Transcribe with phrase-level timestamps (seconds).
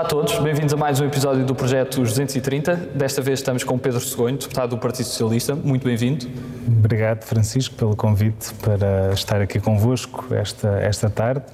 [0.00, 2.74] Olá a todos, bem-vindos a mais um episódio do Projeto 230.
[2.94, 5.54] Desta vez estamos com Pedro Segonho, deputado do Partido Socialista.
[5.54, 6.26] Muito bem-vindo.
[6.66, 11.44] Obrigado, Francisco, pelo convite para estar aqui convosco esta, esta tarde.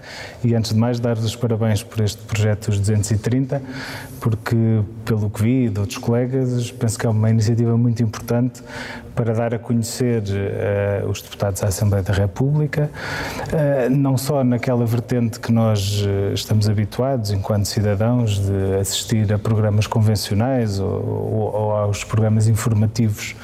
[0.45, 3.61] E antes de mais, dar-vos os parabéns por este Projeto 230,
[4.21, 4.57] porque,
[5.05, 8.63] pelo que vi de outros colegas, penso que é uma iniciativa muito importante
[9.17, 14.85] para dar a conhecer uh, os deputados à Assembleia da República, uh, não só naquela
[14.85, 21.55] vertente que nós uh, estamos habituados, enquanto cidadãos, de assistir a programas convencionais ou, ou,
[21.55, 23.35] ou aos programas informativos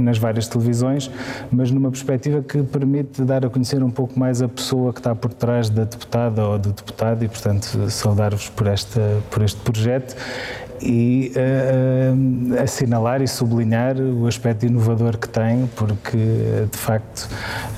[0.00, 1.10] nas várias televisões,
[1.50, 5.14] mas numa perspectiva que permite dar a conhecer um pouco mais a pessoa que está
[5.14, 8.66] por trás da deputada ou do deputado e, portanto, saudar-vos por,
[9.30, 10.16] por este projeto
[10.82, 16.16] e uh, assinalar e sublinhar o aspecto inovador que tem, porque
[16.70, 17.28] de facto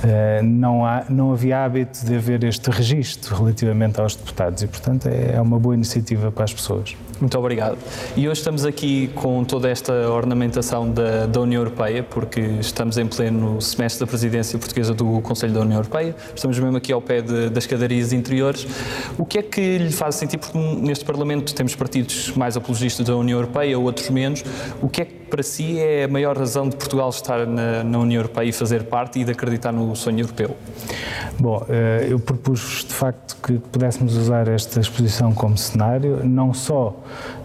[0.03, 5.07] uh, não, há, não havia hábito de haver este registro relativamente aos deputados e, portanto,
[5.07, 6.95] é, é uma boa iniciativa para as pessoas.
[7.19, 7.77] Muito obrigado.
[8.15, 13.05] E hoje estamos aqui com toda esta ornamentação da, da, União Europeia, porque estamos em
[13.05, 17.21] pleno semestre da presidência portuguesa do Conselho da União Europeia, estamos mesmo aqui ao pé
[17.21, 18.65] de, das escadarias interiores.
[19.17, 23.15] O que é que lhe faz sentir, porque neste Parlamento temos partidos mais apologistas da
[23.15, 24.43] União Europeia, outros menos,
[24.81, 27.99] o que é que para si é a maior razão de Portugal estar na, na
[27.99, 30.55] União Europeia e fazer parte e de acreditar no sonho europeu?
[31.39, 36.95] Bom, eh, eu propus de facto que pudéssemos usar esta exposição como cenário, não só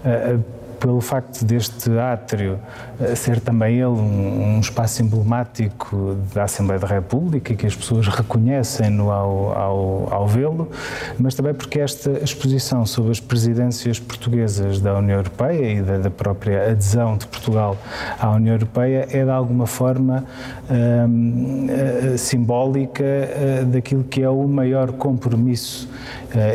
[0.05, 0.39] uh,
[0.85, 2.59] pelo facto deste átrio
[3.01, 9.11] eh, ser também ele um, espaço emblemático da Assembleia da República que as pessoas reconhecem-no
[9.11, 10.71] ao, ao, ao vê-lo,
[11.19, 16.11] mas também porque esta exposição sobre as presidências portuguesas da União Europeia e da, da
[16.11, 17.79] própria adesão de Portugal
[18.21, 20.23] à União Europeia é de alguma forma
[20.71, 25.89] hum, eh, simbólica uh, daquilo que é o maior compromisso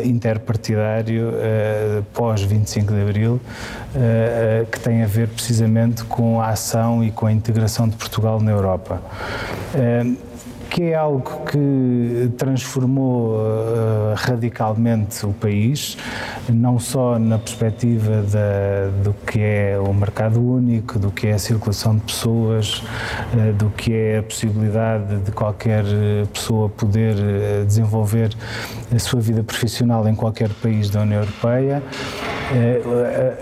[0.04, 1.32] interpartidário
[2.12, 3.40] pós 25 de Abril
[4.20, 8.40] uh, que tem a ver precisamente com a ação e com a integração de Portugal
[8.40, 9.00] na Europa.
[10.70, 15.98] Que é algo que transformou uh, radicalmente o país,
[16.48, 21.38] não só na perspectiva da, do que é o mercado único, do que é a
[21.40, 22.84] circulação de pessoas,
[23.34, 25.84] uh, do que é a possibilidade de qualquer
[26.32, 28.32] pessoa poder uh, desenvolver
[28.94, 31.82] a sua vida profissional em qualquer país da União Europeia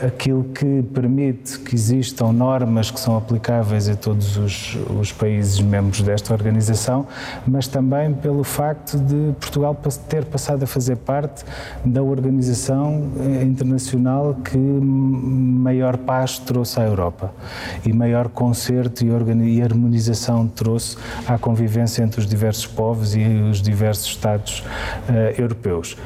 [0.07, 6.03] aquilo que permite que existam normas que são aplicáveis a todos os, os, países membros
[6.03, 7.07] desta organização,
[7.47, 9.77] mas também pelo facto de Portugal
[10.09, 11.45] ter passado a fazer parte
[11.85, 17.33] da organização eh, internacional que maior paz trouxe à Europa
[17.85, 20.97] e maior concerto e harmonização trouxe
[21.27, 24.61] à convivência entre os diversos povos e os diversos Estados
[25.09, 25.97] uh, europeus.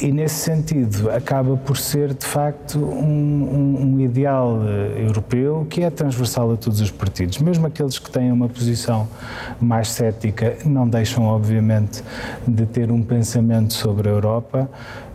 [0.00, 5.82] E nesse sentido, acaba por ser de facto um, um, um ideal uh, europeu que
[5.82, 7.38] é transversal a todos os partidos.
[7.38, 9.08] Mesmo aqueles que têm uma posição
[9.60, 12.04] mais cética não deixam, obviamente,
[12.46, 14.70] de ter um pensamento sobre a Europa.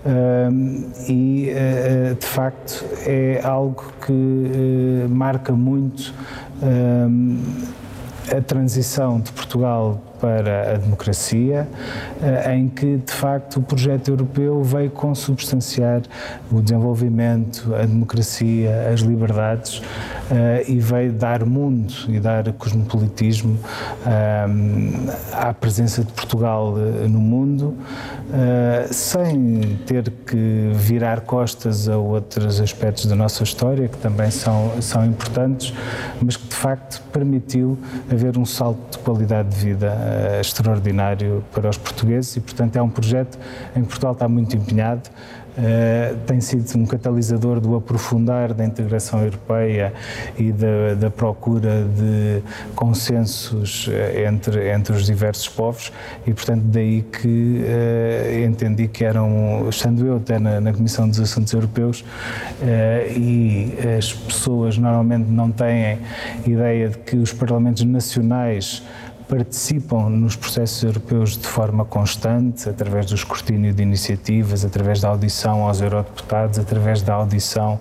[0.05, 6.13] Uh, e uh, de facto é algo que uh, marca muito
[8.31, 11.67] a transição de Portugal para a democracia,
[12.21, 16.01] eh, em que, de facto, o projeto europeu veio consubstanciar
[16.51, 19.81] o desenvolvimento, a democracia, as liberdades
[20.31, 23.59] eh, e veio dar mundo e dar cosmopolitismo
[24.05, 24.45] eh,
[25.33, 26.73] à presença de Portugal
[27.09, 27.75] no mundo,
[28.91, 35.05] sem ter que virar costas a outros aspectos da nossa história, que também são, são
[35.05, 35.73] importantes,
[36.21, 37.77] mas que, de facto, permitiu
[38.11, 42.81] haver um salto de qualidade de vida uh, extraordinário para os portugueses e, portanto, é
[42.81, 43.37] um projeto
[43.75, 45.09] em que Portugal está muito empenhado.
[45.57, 49.93] Uh, tem sido um catalisador do aprofundar da integração europeia
[50.37, 52.43] e da, da procura de
[52.75, 53.91] consensos uh,
[54.27, 55.93] entre, entre os diversos povos
[56.27, 61.21] e, portanto, daí que uh, entendi que eram, estando eu até na, na Comissão dos
[61.21, 62.03] Assuntos Europeus
[63.15, 65.99] e as pessoas normalmente não têm
[66.45, 68.83] ideia de que os parlamentos nacionais
[69.27, 75.63] participam nos processos europeus de forma constante, através do escrutínio de iniciativas, através da audição
[75.63, 77.79] aos eurodeputados, através da audição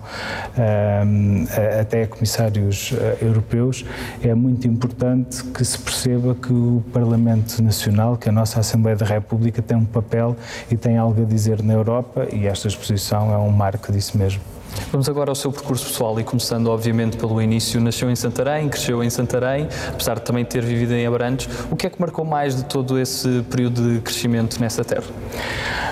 [0.57, 1.45] um,
[1.79, 3.85] até a comissários uh, europeus,
[4.21, 9.05] é muito importante que se perceba que o Parlamento Nacional, que a nossa Assembleia da
[9.05, 10.35] República, tem um papel
[10.69, 14.54] e tem algo a dizer na Europa e esta exposição é um marco disso mesmo.
[14.95, 19.03] Vamos agora ao seu percurso pessoal e começando obviamente pelo início, nasceu em Santarém, cresceu
[19.03, 21.49] em Santarém, apesar de também ter vivido em Abrantes.
[21.69, 25.03] O que é que marcou mais de todo esse período de crescimento nessa terra?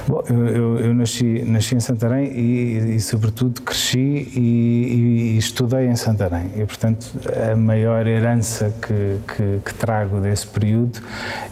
[0.07, 5.97] Bom, eu, eu, nasci, nasci em Santarém e, e sobretudo cresci e, e, estudei em
[5.97, 7.05] Santarém e portanto
[7.51, 11.01] a maior herança que, que, que trago desse período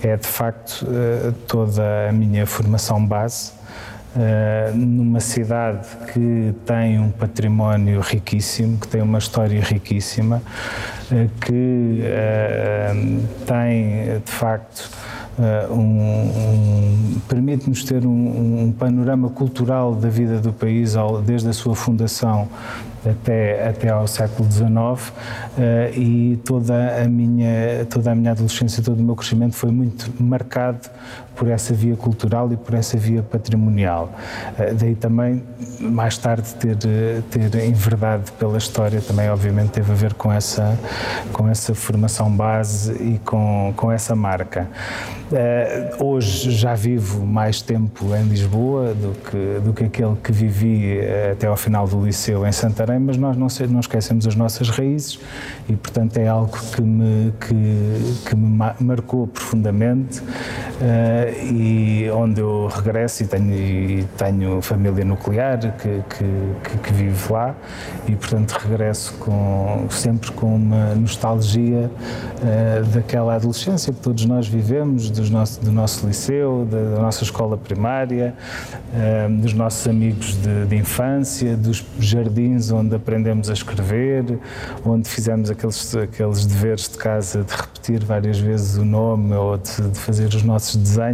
[0.01, 3.51] é de facto eh, toda a minha formação base
[4.13, 10.41] Uh, numa cidade que tem um património riquíssimo, que tem uma história riquíssima,
[11.09, 14.89] uh, que uh, tem de facto
[15.71, 20.93] um, um, permite-nos ter um, um, panorama cultural da vida do país
[21.25, 22.49] desde a sua fundação
[23.03, 25.11] até, até ao século XIX
[25.95, 30.89] e toda a, minha, toda a minha adolescência, todo o meu crescimento foi muito marcado
[31.35, 34.09] por essa via cultural e por essa via patrimonial.
[34.57, 35.43] Uh, daí também,
[35.79, 36.77] mais tarde, ter,
[37.29, 40.77] ter enverdado pela história também, obviamente, teve a ver com essa,
[41.33, 44.67] com essa formação base e com, com essa marca.
[45.31, 50.99] Uh, hoje já vivo mais tempo em Lisboa do que, do que aquele que vivi
[51.31, 55.19] até ao final do liceu em Santarém mas nós não, não esquecemos as nossas raízes
[55.69, 60.21] e, portanto, é algo que me, que, que me marcou profundamente
[61.29, 67.55] e onde eu regresso e tenho, e tenho família nuclear que, que, que, vive lá.
[68.07, 75.09] E, portanto, regresso com, sempre com uma nostalgia uh, daquela adolescência que todos nós vivemos,
[75.09, 78.33] dos nosso, do nosso liceu, da, nossa escola primária,
[78.93, 84.39] uh, dos nossos amigos de, de infância, dos jardins onde aprendemos a escrever,
[84.85, 89.89] onde fizemos aqueles, aqueles deveres de casa de repetir várias vezes o nome ou de,
[89.89, 91.10] de fazer os nossos desenhos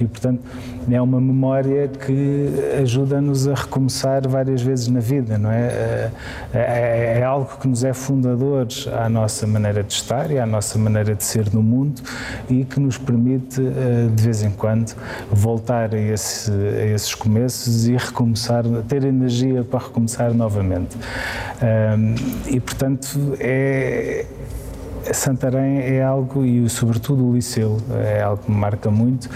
[0.00, 0.42] e, portanto,
[0.90, 2.48] é uma memória que
[2.80, 5.66] ajuda-nos a recomeçar várias vezes na vida, não é?
[5.66, 6.10] É,
[6.54, 7.18] é?
[7.18, 11.14] é, algo que nos é fundador à nossa maneira de estar e à nossa maneira
[11.14, 12.00] de ser no mundo
[12.48, 14.94] e que nos permite, eh, de vez em quando,
[15.30, 20.96] voltar a, esse, a esses começos e recomeçar, ter energia para recomeçar novamente.
[21.60, 22.14] Um,
[22.46, 24.24] e, portanto, é,
[25.12, 29.28] Santarém é algo, e sobretudo o Liceu, é algo que me marca muito,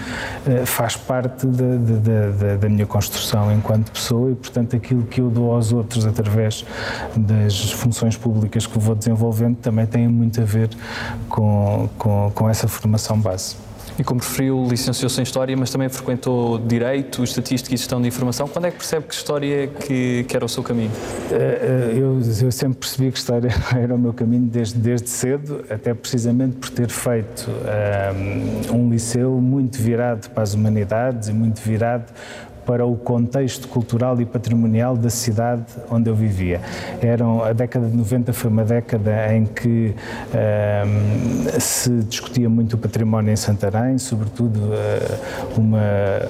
[0.45, 5.53] eh, faz parte da, da, minha construção enquanto pessoa e, portanto, aquilo que eu dou
[5.53, 6.65] aos outros através
[7.15, 10.69] das funções públicas que vou desenvolvendo também tem muito a ver
[11.29, 13.55] com, com, com essa formação base.
[13.97, 18.47] E como referiu, licenciou-se em História, mas também frequentou Direito, Estatística e Gestão de Informação.
[18.47, 20.91] Quando é que percebe que História que, que era o seu caminho?
[21.31, 25.63] Eh, eh, eu, eu, sempre percebi que História era o meu caminho desde, desde cedo,
[25.69, 27.49] até precisamente por ter feito
[28.71, 32.11] um, um liceu muito virado para as humanidades e muito virado
[32.65, 36.61] para o contexto cultural e patrimonial da cidade onde eu vivia.
[37.01, 39.93] Eram, a década de 90 foi uma década em que
[40.33, 45.81] um, se discutia muito o património em Santarém, sobretudo uh, uma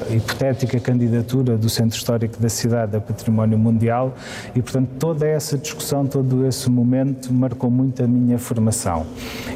[0.09, 4.13] hipotética candidatura do Centro Histórico da cidade a património mundial
[4.55, 9.05] e, portanto, toda essa discussão, todo esse momento marcou muito a minha formação.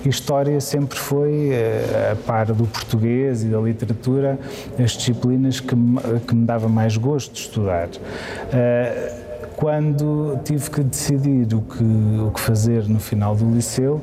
[0.06, 4.39] História sempre foi, uh, a par do português e da literatura,
[4.79, 7.87] as disciplinas que me, que me davam dava mais gosto de estudar.
[7.87, 14.00] Uh, quando tive que decidir o que, o que fazer no final do liceu,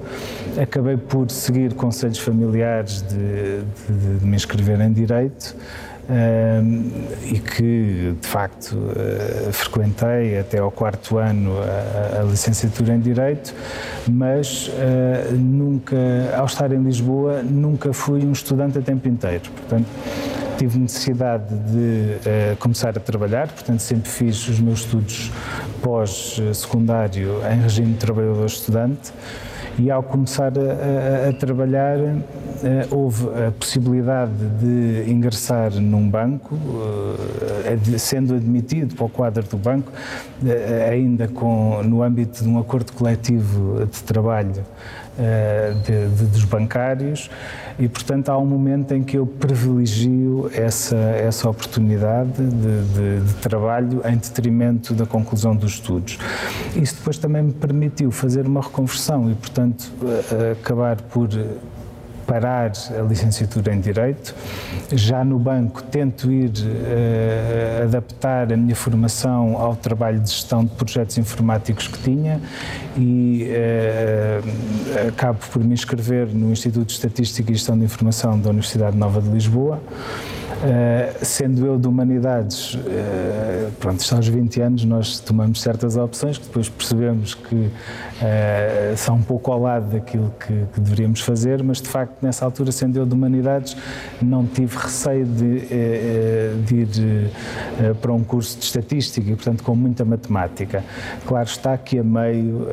[0.60, 5.54] acabei por seguir conselhos familiares de, de, de me inscrever em Direito.
[6.06, 6.90] Um,
[7.22, 13.54] e que de facto uh, frequentei até ao quarto ano a, a licenciatura em Direito,
[14.06, 15.96] mas uh, nunca,
[16.36, 19.44] ao estar em Lisboa, nunca fui um estudante a tempo inteiro.
[19.56, 19.86] Portanto,
[20.56, 22.16] tive necessidade de
[22.52, 25.30] uh, começar a trabalhar, portanto sempre fiz os meus estudos
[25.82, 29.12] pós-secundário em regime de trabalhador-estudante
[29.78, 32.14] e ao começar a, a, a trabalhar uh,
[32.90, 36.56] houve a possibilidade de ingressar num banco,
[37.98, 39.90] sendo admitido para o quadro do banco,
[40.90, 44.64] ainda com, no âmbito de um acordo coletivo de trabalho
[45.84, 47.30] de, de, dos bancários
[47.78, 54.00] e, portanto, há um momento em que eu privilegio essa, essa oportunidade de, de, trabalho
[54.04, 56.18] em detrimento da conclusão dos estudos.
[56.76, 59.90] Isso depois também me permitiu fazer uma reconversão e, portanto,
[60.52, 61.28] acabar por
[62.26, 64.34] parar a licenciatura em Direito.
[64.92, 70.70] Já no banco tento ir uh, adaptar a minha formação ao trabalho de gestão de
[70.72, 72.40] projetos informáticos que tinha
[72.96, 78.50] e uh, acabo por me inscrever no Instituto de Estatística e Gestão de Informação da
[78.50, 79.80] Universidade Nova de Lisboa.
[81.20, 82.78] sendo eu de humanidades,
[83.80, 87.70] pronto, está aos 20 anos, nós tomamos certas opções que depois percebemos que
[88.96, 92.72] são um pouco ao lado daquilo que, que deveríamos fazer, mas de facto, nessa altura,
[92.72, 93.76] sendo eu de humanidades,
[94.22, 95.60] não tive receio de,
[96.64, 97.30] de ir
[98.00, 100.82] para um curso de estatística e, portanto, com muita matemática.
[101.26, 102.66] Claro está que a meio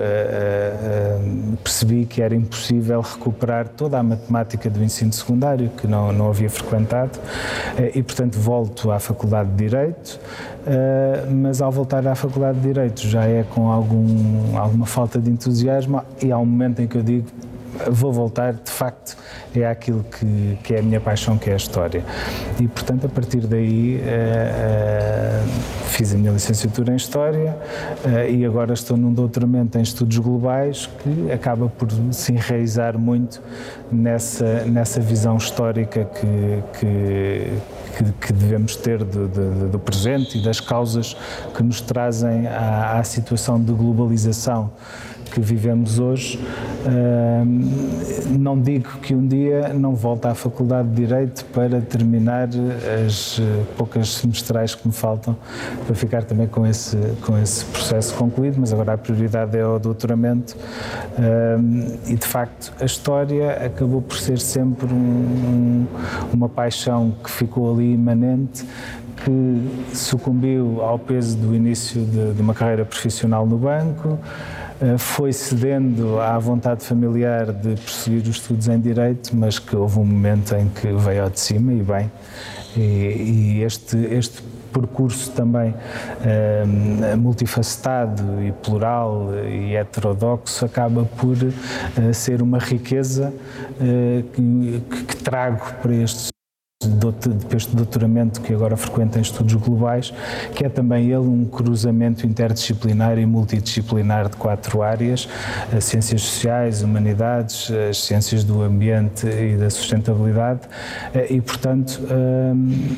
[1.64, 6.50] percebi que era impossível recuperar toda a matemática do ensino secundário, que não, não havia
[6.50, 7.20] frequentado,
[7.78, 10.20] eh, e portanto volto à Faculdade de Direito,
[10.66, 15.30] eh, mas ao voltar à Faculdade de Direito já é com algum, alguma falta de
[15.30, 17.28] entusiasmo e há um momento em que eu digo
[17.90, 19.18] vou voltar, de facto,
[19.56, 22.04] é aquilo que, que é a minha paixão, que é a história.
[22.60, 25.50] E, portanto, a partir daí uh, uh,
[25.88, 27.56] fiz a minha licenciatura em História
[28.30, 33.42] e agora estou num doutoramento em Estudos Globais que acaba por se enraizar muito
[33.92, 37.54] nessa, nessa visão histórica que, que
[37.92, 41.16] que, que, devemos ter do, do, do, presente e das causas
[41.56, 44.72] que nos trazem à, à situação de globalização
[45.32, 46.40] que vivemos hoje.
[48.38, 52.50] Não digo que um dia não volte à Faculdade de Direito para terminar
[53.08, 55.36] as eh, poucas semestrais que me faltam
[55.86, 59.78] para ficar também com esse, com esse processo concluído, mas agora a prioridade é o
[59.80, 60.56] doutoramento
[62.08, 65.86] e de facto a história acabou por ser sempre um,
[66.34, 68.66] uma paixão que ficou ali imanente
[69.24, 74.18] que sucumbiu ao peso do início de, de uma carreira profissional no banco,
[74.98, 80.06] foi cedendo à vontade familiar de prosseguir os estudos em Direito, mas que houve um
[80.06, 82.12] momento em que veio ao de cima e bem.
[82.76, 85.76] E, e este, este percurso também
[86.24, 93.34] eh, multifacetado e plural e heterodoxo acaba por uh, ser uma riqueza
[94.34, 96.31] que, que, trago para estes
[97.56, 100.14] este doutoramento que agora frequenta em estudos globais,
[100.56, 105.28] que é também ele um cruzamento interdisciplinar e multidisciplinar de quatro áreas,
[105.76, 110.62] as ciências sociais, humanidades, as ciências do ambiente e da sustentabilidade,
[111.30, 112.96] e portanto hum,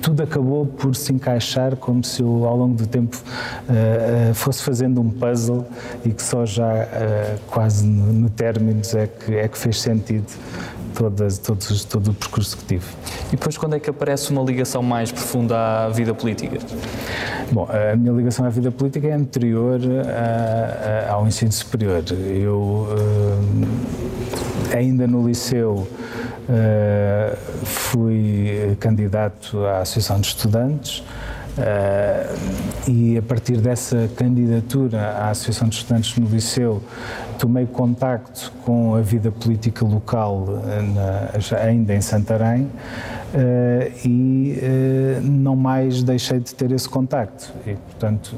[0.00, 3.16] tudo acabou por se encaixar como se eu ao longo do tempo
[4.34, 5.66] fosse fazendo um puzzle
[6.04, 6.88] e que só já
[7.48, 10.26] quase no término é que, é que fez sentido
[10.92, 12.84] todas, todos, todo o percurso que tive.
[13.28, 16.58] E depois, quando é que aparece uma ligação mais profunda à vida política?
[17.50, 22.02] Bom, a minha ligação à vida política é anterior a, a, ao ensino superior.
[22.10, 25.86] Eu, uh, ainda no liceu,
[26.48, 31.02] uh, fui candidato à Associação de Estudantes.
[31.52, 36.82] Uh, e a partir dessa candidatura à Associação de Estudantes no Liceu,
[37.42, 40.46] tomei contacto com a vida política local
[40.94, 42.70] na, ainda em Santarém
[43.32, 47.50] Uh, e uh, não mais deixei de ter esse contacto.
[47.66, 48.36] E, portanto,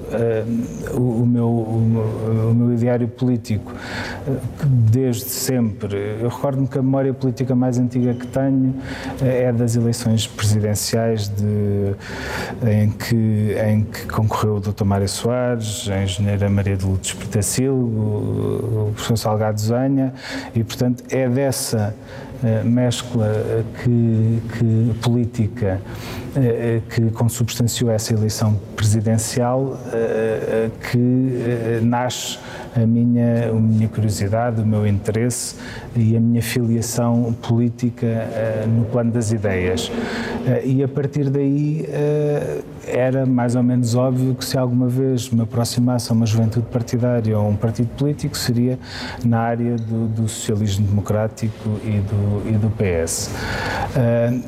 [0.92, 3.72] o, o, meu, o, o, meu ideário político,
[4.64, 8.72] desde sempre, eu recordo-me que a memória política mais antiga que tenho
[9.20, 11.94] é das eleições presidenciais de,
[12.64, 14.84] em, que, em que concorreu o Dr.
[14.84, 20.14] Mário Soares, a engenheira Maria de Lourdes Pretacil, o, o professor Salgado Zanha,
[20.54, 21.94] e, portanto, é dessa
[22.64, 23.32] mescla
[23.82, 25.80] que, que política
[26.36, 32.38] eh, que consubstanciou essa eleição presidencial eh, que nasce
[32.76, 35.54] a minha, a minha curiosidade, o meu interesse
[35.96, 38.28] e a minha filiação política
[38.66, 39.90] no plano das ideias.
[40.64, 41.86] E a partir daí
[42.86, 47.38] era mais ou menos óbvio que se alguma vez me aproximasse a uma juventude partidária
[47.38, 48.78] ou a um partido político seria
[49.24, 53.30] na área do, do socialismo democrático e do, e do PS.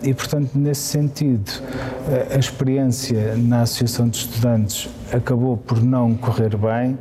[0.02, 1.50] E portanto, nesse sentido,
[2.34, 6.98] a experiência na Associação de Estudantes acabou por não correr bem,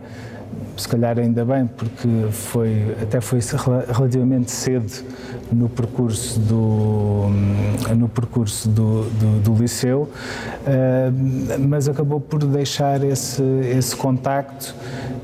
[0.77, 3.39] se calhar ainda bem, porque foi, até foi
[3.93, 4.91] relativamente cedo
[5.51, 7.29] no percurso do,
[7.95, 10.09] no percurso do, do, do liceu,
[10.65, 11.11] eh,
[11.59, 13.43] mas acabou por deixar esse,
[13.77, 14.75] esse contacto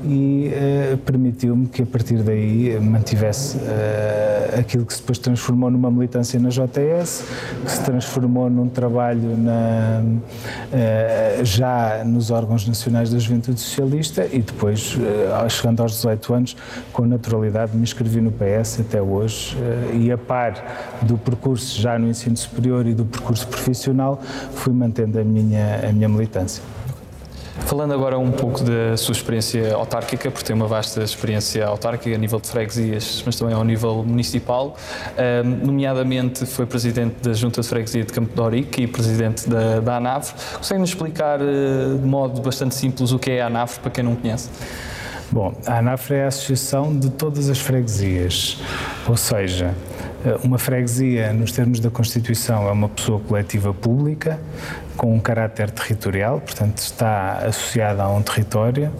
[0.04, 0.50] e
[0.94, 6.48] uh, permitiu-me que a partir daí mantivesse uh, aquilo que depois transformou numa militância na
[6.48, 7.24] JS,
[7.64, 14.40] que se transformou num trabalho na, uh, já nos órgãos nacionais da Juventude Socialista e
[14.40, 14.96] depois,
[15.48, 16.56] chegando aos 18 anos,
[16.92, 19.56] com naturalidade me inscrevi no PS até hoje
[19.92, 20.54] e a par
[21.02, 24.20] do percurso já no ensino superior e do percurso profissional,
[24.54, 26.62] fui mantendo a minha, a minha militância.
[27.66, 32.18] Falando agora um pouco da sua experiência autárquica, porque tem uma vasta experiência autárquica a
[32.18, 34.76] nível de freguesias, mas também ao nível municipal,
[35.44, 39.80] um, nomeadamente foi presidente da Junta de Freguesia de Campo de Orique e presidente da,
[39.80, 40.32] da ANAV.
[40.56, 44.16] Consegue-nos explicar uh, de modo bastante simples o que é a ANAV, para quem não
[44.16, 44.48] conhece?
[45.30, 48.58] Bom, a ANAF é a associação de todas as freguesias,
[49.08, 49.91] ou seja, eh,
[50.42, 54.38] uma freguesia, nos termos da Constituição, é uma pessoa coletiva pública
[54.96, 58.92] com um caráter territorial, portanto está associada a um território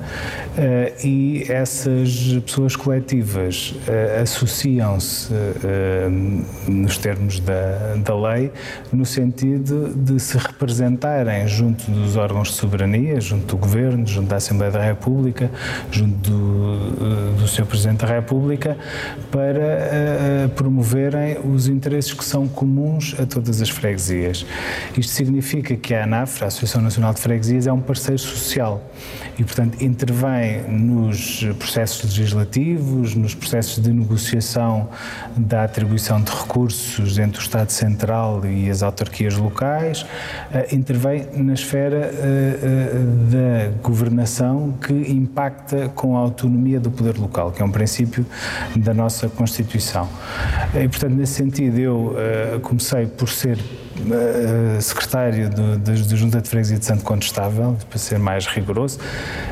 [0.56, 5.32] eh, e essas pessoas coletivas eh, associam-se
[6.68, 8.50] nos termos da, da lei
[8.92, 14.36] no sentido de se representarem junto dos órgãos de soberania, junto do Governo, junto da
[14.36, 15.50] Assembleia da República,
[15.90, 17.66] junto do, do Sr.
[17.66, 18.76] Presidente da República,
[19.30, 24.46] para promoverem os interesses que são comuns a todas as freguesias.
[24.96, 28.80] Isto significa que a ANAF, a Associação Nacional de Freguesias, é um parceiro social
[29.36, 34.88] e, portanto, intervém nos processos legislativos, nos processos de negociação
[35.36, 41.54] da atribuição de recursos entre o Estado Central e as autarquias locais, uh, intervém na
[41.54, 47.64] esfera uh, uh, da governação que impacta com a autonomia do poder local, que é
[47.64, 48.24] um princípio
[48.76, 50.08] da nossa Constituição.
[50.74, 52.16] E, portanto, nesse sentido, eu
[52.62, 53.58] comecei por ser
[54.10, 58.98] eh, secretário da Junta de Freguesia de Santo Condestável, para ser mais rigoroso.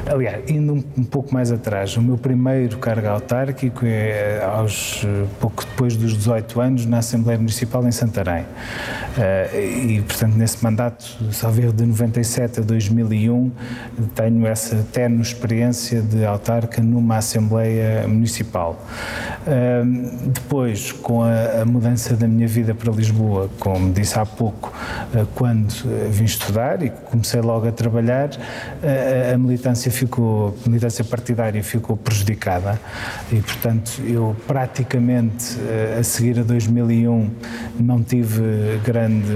[0.07, 5.07] Aliás, indo um, um, pouco mais atrás, o meu primeiro cargo autárquico é aos
[5.40, 8.42] pouco depois dos 18 anos na Assembleia Municipal em Santarém.
[8.42, 13.50] Uh, e, portanto, nesse mandato, salvo de 97 a 2001,
[14.14, 18.85] tenho essa terno experiência de autarca numa Assembleia Municipal.
[19.42, 24.39] Uh, depois, com a, a mudança da minha vida para Lisboa, como disse há pouco,
[24.49, 28.30] eh, quando eh, vim estudar e comecei logo a trabalhar,
[28.82, 32.80] eh, a militância ficou, a militância partidária ficou prejudicada
[33.30, 35.56] e, portanto, eu praticamente
[35.99, 37.30] a seguir a 2001
[37.78, 39.26] não tive grande,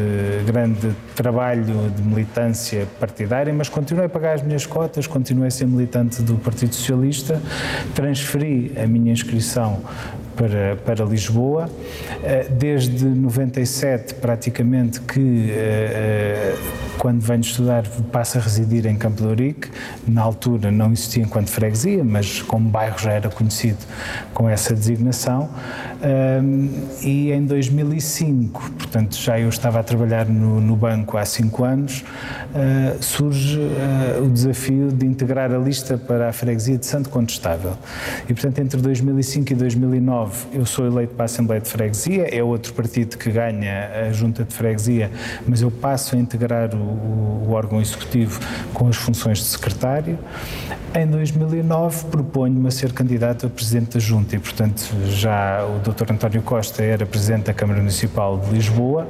[0.46, 5.66] grande trabalho de militância partidária, mas continuei a pagar as minhas cotas, continuei a ser
[5.66, 7.40] militante do Partido Socialista,
[7.94, 9.82] transferi a minha inscrição
[10.36, 11.68] para, para Lisboa.
[12.22, 16.56] Eh, desde 97, praticamente, que eh, eh,
[16.98, 19.70] quando venho estudar passo a residir em Campo de Ourique.
[20.06, 23.78] Na altura não existia enquanto freguesia, mas como bairro já era conhecido
[24.32, 25.48] com essa designação.
[27.02, 32.04] E em 2005, portanto já eu estava a trabalhar no, no banco há cinco anos,
[33.00, 33.60] surge
[34.22, 37.76] o desafio de integrar a lista para a freguesia de Santo Contestável.
[38.28, 42.28] E portanto entre 2005 e 2009 2009 eu sou eleito para a Assembleia de Freguesia,
[42.34, 45.10] é outro partido que ganha a Junta de Freguesia,
[45.46, 48.40] mas eu passo a integrar o, o órgão executivo
[48.72, 50.18] com as funções de secretário.
[50.94, 55.93] Em 2009 proponho-me a ser candidato a Presidente da Junta e, portanto, já o Dr.
[56.02, 59.06] António Costa era Presidente da Câmara Municipal de Lisboa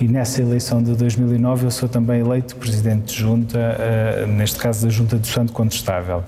[0.00, 4.84] e nessa eleição de 2009 eu sou também eleito Presidente de Junta, uh, neste caso
[4.84, 6.24] da Junta do Santo Contestável.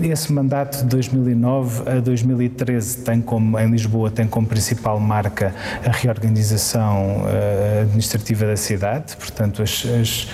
[0.00, 5.90] Esse mandato de 2009 a 2013 tem como, em Lisboa tem como principal marca a
[5.90, 10.28] reorganização uh, administrativa da cidade, portanto as, as,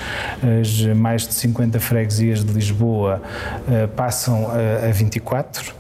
[0.60, 3.22] as, mais de 50 freguesias de Lisboa
[3.66, 5.77] uh, passam a, a 24 uh,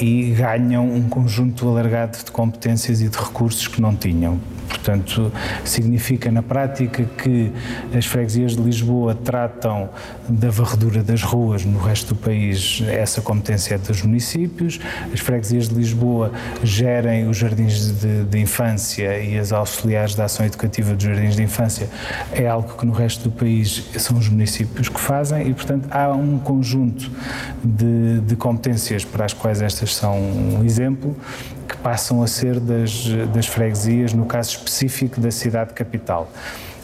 [0.00, 4.38] e ganham um conjunto alargado de competências e de recursos que não tinham.
[4.68, 5.32] Portanto,
[5.64, 7.50] significa na prática que
[7.96, 9.88] as freguesias de Lisboa tratam
[10.28, 14.78] da varredura das ruas, no resto do país essa competência é dos municípios,
[15.12, 20.44] as freguesias de Lisboa gerem os jardins de, de infância e as auxiliares da ação
[20.44, 21.88] educativa dos jardins de infância,
[22.32, 26.08] é algo que no resto do país são os municípios que fazem e, portanto, há
[26.12, 27.10] um conjunto
[27.64, 31.16] de, de competências para as quais estas são um exemplo
[31.88, 36.30] passam a ser das, das freguesias, no caso específico da cidade capital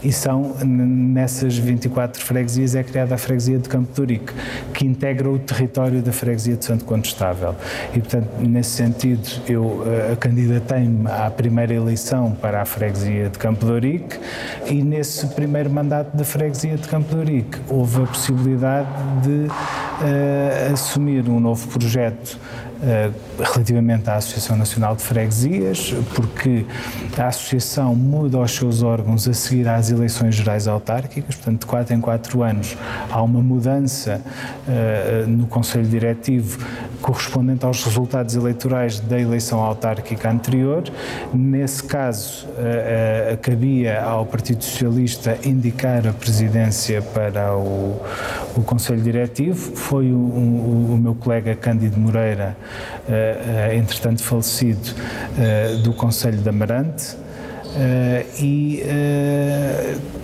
[0.04, 4.32] e são nessas 24 freguesias é criada a freguesia de Campo de Urique,
[4.74, 7.56] que integra o território da freguesia de Santo Condestável.
[7.94, 13.64] E, portanto, nesse sentido, eu uh, candidatei-me à primeira eleição para a freguesia de Campo
[13.64, 14.18] de Urique
[14.66, 18.88] e nesse primeiro mandato da freguesia de Campo de Urique houve a possibilidade
[19.22, 22.38] de uh, assumir um novo projeto
[23.38, 26.64] relativamente à Associação Nacional de Freguesias, porque
[27.16, 31.94] a Associação muda os seus órgãos a seguir às eleições gerais autárquicas, portanto, de 4
[31.94, 32.76] em 4 anos
[33.10, 34.20] há uma mudança
[34.66, 36.58] uh, no Conselho Diretivo
[37.04, 40.84] correspondente aos resultados eleitorais da eleição autárquica anterior.
[41.34, 42.46] Nesse caso,
[43.42, 48.00] cabia ao Partido Socialista indicar a presidência para o,
[48.56, 49.76] o Conselho Diretivo.
[49.76, 52.56] Foi o, o, o meu colega Cândido Moreira,
[53.76, 54.94] entretanto falecido,
[55.82, 57.16] do Conselho de Amarante.
[58.40, 58.82] E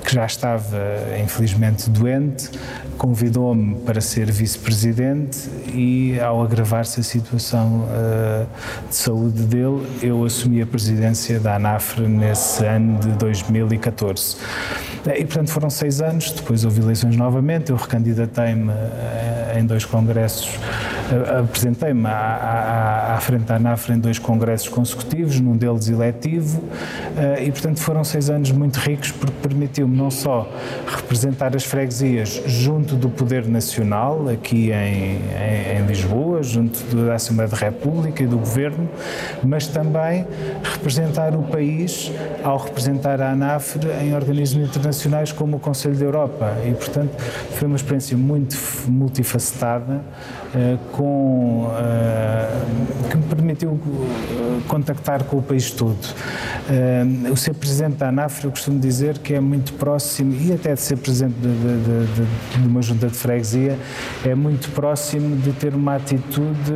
[0.05, 0.79] que já estava
[1.21, 2.49] infelizmente doente,
[2.97, 7.89] convidou-me para ser vice-presidente e ao agravar-se a situação
[8.89, 14.37] de saúde dele, eu assumi a presidência da ANAFRE nesse ano de 2014.
[15.07, 18.71] E portanto foram seis anos, depois houve eleições novamente, eu recandidatei-me
[19.59, 20.57] em dois congressos
[21.39, 26.63] apresentei-me à, à, à, frente da ANAFRA em dois congressos consecutivos, num deles eletivo,
[27.17, 30.49] eh, e portanto foram seis anos muito ricos porque permitiu-me não só
[30.87, 37.49] representar as freguesias junto do Poder Nacional, aqui em, em, em Lisboa, junto da Assembleia
[37.49, 38.89] da República e do Governo,
[39.43, 40.27] mas também
[40.63, 46.57] representar o país ao representar a ANAFRE em organismos internacionais como o Conselho da Europa.
[46.65, 47.11] E, portanto,
[47.53, 48.57] foi uma experiência muito
[48.89, 50.03] multifacetada,
[50.93, 55.99] com, uh, que me permitiu eh, contactar com o país todo.
[57.33, 60.81] O ser presidente da ANAF, eu costumo dizer que é muito próximo, e até de
[60.81, 63.77] ser presidente de, de, de, de uma junta de freguesia,
[64.25, 66.73] é muito próximo de ter uma atitude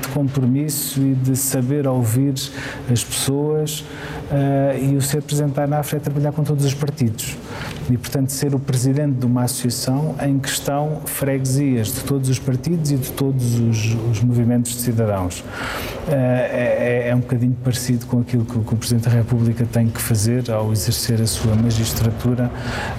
[0.00, 2.34] de compromisso e de saber ouvir
[2.90, 3.84] as pessoas.
[4.80, 7.36] e o ser presidente da ANAF é trabalhar com todos os partidos
[7.90, 12.38] e, portanto, ser o presidente de uma associação em que estão freguesias de todos os
[12.38, 15.44] partidos e de todos os, os movimentos de cidadãos.
[16.08, 19.88] Eh, é, é, é, um bocadinho parecido com aquilo que, o Presidente da República tem
[19.88, 22.50] que fazer ao exercer a sua magistratura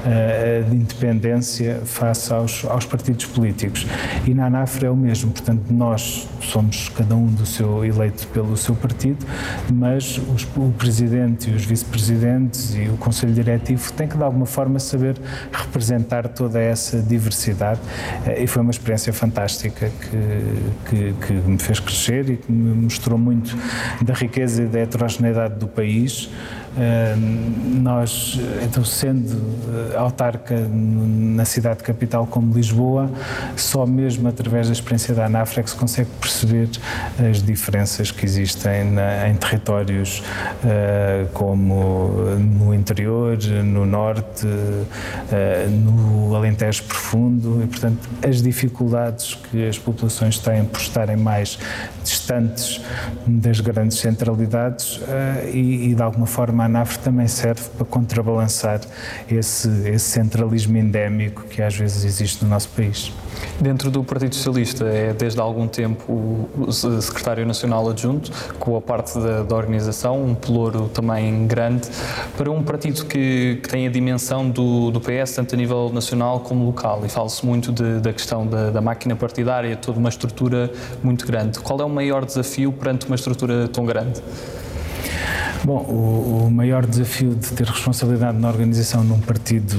[0.06, 3.86] uh, de independência face aos, aos partidos políticos.
[4.26, 8.56] E na ANAFRA é o mesmo, portanto, nós somos cada um do seu eleito pelo
[8.56, 9.26] seu partido,
[9.72, 14.46] mas os, o Presidente e os Vice-Presidentes e o Conselho Diretivo têm que, de alguma
[14.46, 15.18] forma, saber
[15.52, 17.82] representar toda essa diversidade
[18.26, 22.92] uh, e foi uma experiência fantástica que, que, que me fez crescer e que me
[22.93, 23.58] mostrou muito
[24.01, 26.29] da riqueza e da heterogeneidade do país
[27.81, 29.29] nós, então, sendo
[29.91, 33.12] eh, autarca na cidade capital como Lisboa,
[33.55, 36.69] só mesmo através da experiência da ANAFRA é se consegue perceber
[37.29, 40.23] as diferenças que existem na, em territórios
[40.63, 44.47] uh, como no interior, no norte,
[45.69, 47.62] no Alentejo Profundo.
[47.63, 51.57] E, portanto, as dificuldades que as populações têm por estarem mais
[52.03, 52.81] distantes
[53.25, 54.99] das grandes centralidades
[55.53, 58.80] e, e, de alguma forma, a ANAF também serve para contrabalançar
[59.30, 63.12] esse, esse centralismo endémico que às vezes existe no nosso país.
[63.60, 68.82] Dentro do Partido Socialista é desde há algum tempo o secretário nacional adjunto, com a
[68.82, 71.89] parte da, da organização, um pelouro também grande,
[72.38, 76.39] para um partido que, que tem a dimensão do, do, PS, tanto a nível nacional
[76.39, 77.02] como local.
[77.06, 80.71] E fala-se muito de, da questão da, da, máquina partidária, toda uma estrutura
[81.04, 81.60] muito grande.
[81.60, 84.21] Qual é o maior desafio perante uma estrutura tão grande?
[85.65, 89.78] Bom, o, o, maior desafio de ter responsabilidade na organização num partido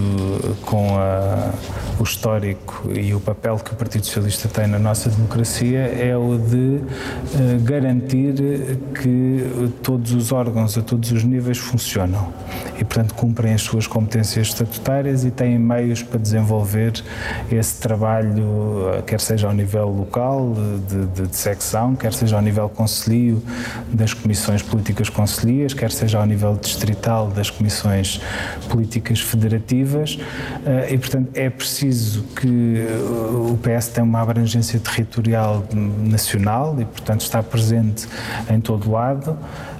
[0.62, 1.52] com a,
[1.98, 6.38] o histórico e o papel que o Partido Socialista tem na nossa democracia é o
[6.38, 8.34] de uh, garantir
[9.00, 12.32] que todos os órgãos a todos os níveis funcionam.
[12.78, 16.92] E, portanto, cumprem as suas competências estatutárias e têm meios para desenvolver
[17.50, 20.52] esse trabalho, eh, quer seja ao nível local,
[20.88, 23.40] de, de, de secção, quer seja ao nível conselho
[23.92, 28.20] das comissões políticas conselhias, quer seja ao nível distrital das comissões
[28.68, 30.18] políticas federativas,
[30.66, 31.83] eh, e, portanto, é preciso
[32.36, 38.06] que eh, o PS tenha uma abrangência territorial nacional e, portanto, está presente
[38.48, 39.36] em todo lado.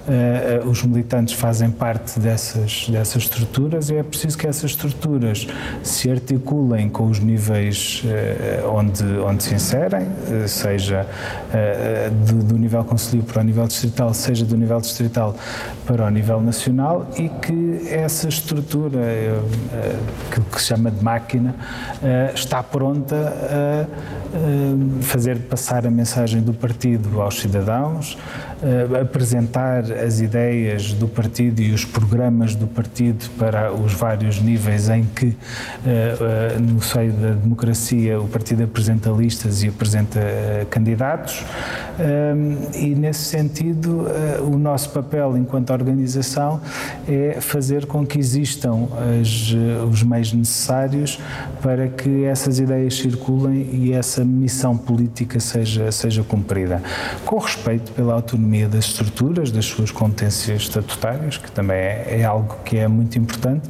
[0.07, 5.47] Uh, os militantes fazem parte dessas, dessas estruturas e é preciso que essas estruturas
[5.83, 11.07] se articulem com os níveis uh, onde, onde se inserem, uh, seja
[12.27, 15.35] do, do, nível conselho para o nível distrital, seja do nível distrital
[15.87, 18.99] para o nível nacional e que essa estrutura,
[20.53, 21.55] que se chama de máquina,
[22.35, 23.87] está pronta a
[25.03, 28.19] fazer passar a mensagem do partido aos cidadãos,
[29.01, 35.05] apresentar as ideias do partido e os programas do partido para os vários níveis em
[35.05, 35.37] que,
[36.61, 40.21] no seio da democracia, o partido apresenta listas e apresenta
[40.71, 41.45] candidatos.
[42.75, 44.07] E, nesse sentido,
[44.41, 46.61] o nosso papel enquanto organização
[47.09, 48.89] é fazer com que existam
[49.21, 49.55] as,
[49.91, 51.19] os meios necessários
[51.61, 56.83] para que essas ideias circulem e essa missão política seja, seja cumprida.
[57.25, 62.57] Com respeito pela autonomia das estruturas, das suas competências estatutárias, que também é, é algo
[62.65, 63.69] que é muito importante.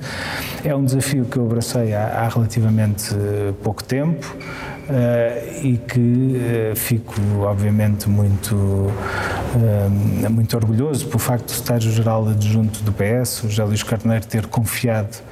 [0.62, 3.14] É um desafio que eu abracei há, há relativamente
[3.62, 4.37] pouco tempo.
[4.85, 12.83] Uh, e que uh, fico, obviamente, muito, uh, muito orgulhoso pelo facto do Secretário-Geral Adjunto
[12.83, 15.23] do PS, o José Luís Carneiro, ter confiado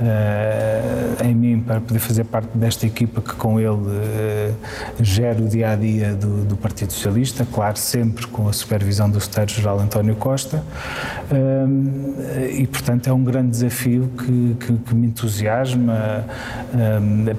[0.00, 4.54] uh, em mim para poder fazer parte desta equipa que com ele uh,
[5.00, 9.20] gera o dia a dia do, do, Partido Socialista, claro, sempre com a supervisão do
[9.20, 10.62] Secretário-Geral António Costa.
[11.30, 16.24] Uh, e, portanto, é um grande desafio que, que, que me entusiasma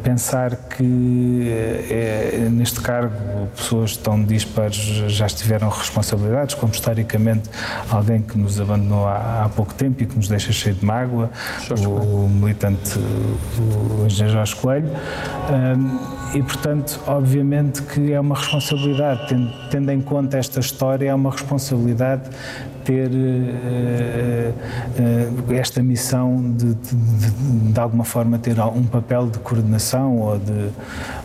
[0.03, 1.49] pensar que
[1.89, 7.49] é, neste cargo pessoas tão dispares já estiveram responsabilidades, como historicamente
[7.89, 11.29] alguém que nos abandonou há, há pouco tempo e que nos deixa cheio de mágoa,
[11.85, 14.89] o, o militante, o engenheiro Jorge Coelho.
[16.33, 19.27] e, portanto, obviamente que é uma responsabilidade,
[19.69, 22.29] tendo, em conta esta história, é uma responsabilidade
[22.83, 24.53] ter uh,
[25.49, 30.69] uh, esta missão de, de, de, alguma forma, ter um papel de coordenação ou de,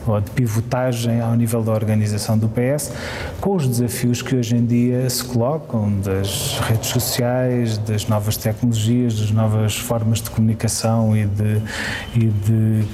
[0.06, 2.92] ou de pivotagem ao nível da organização do PS,
[3.40, 9.18] com os desafios que hoje em dia se colocam das redes sociais, das novas tecnologias,
[9.18, 11.62] das novas formas de comunicação e de,
[12.14, 12.84] e de,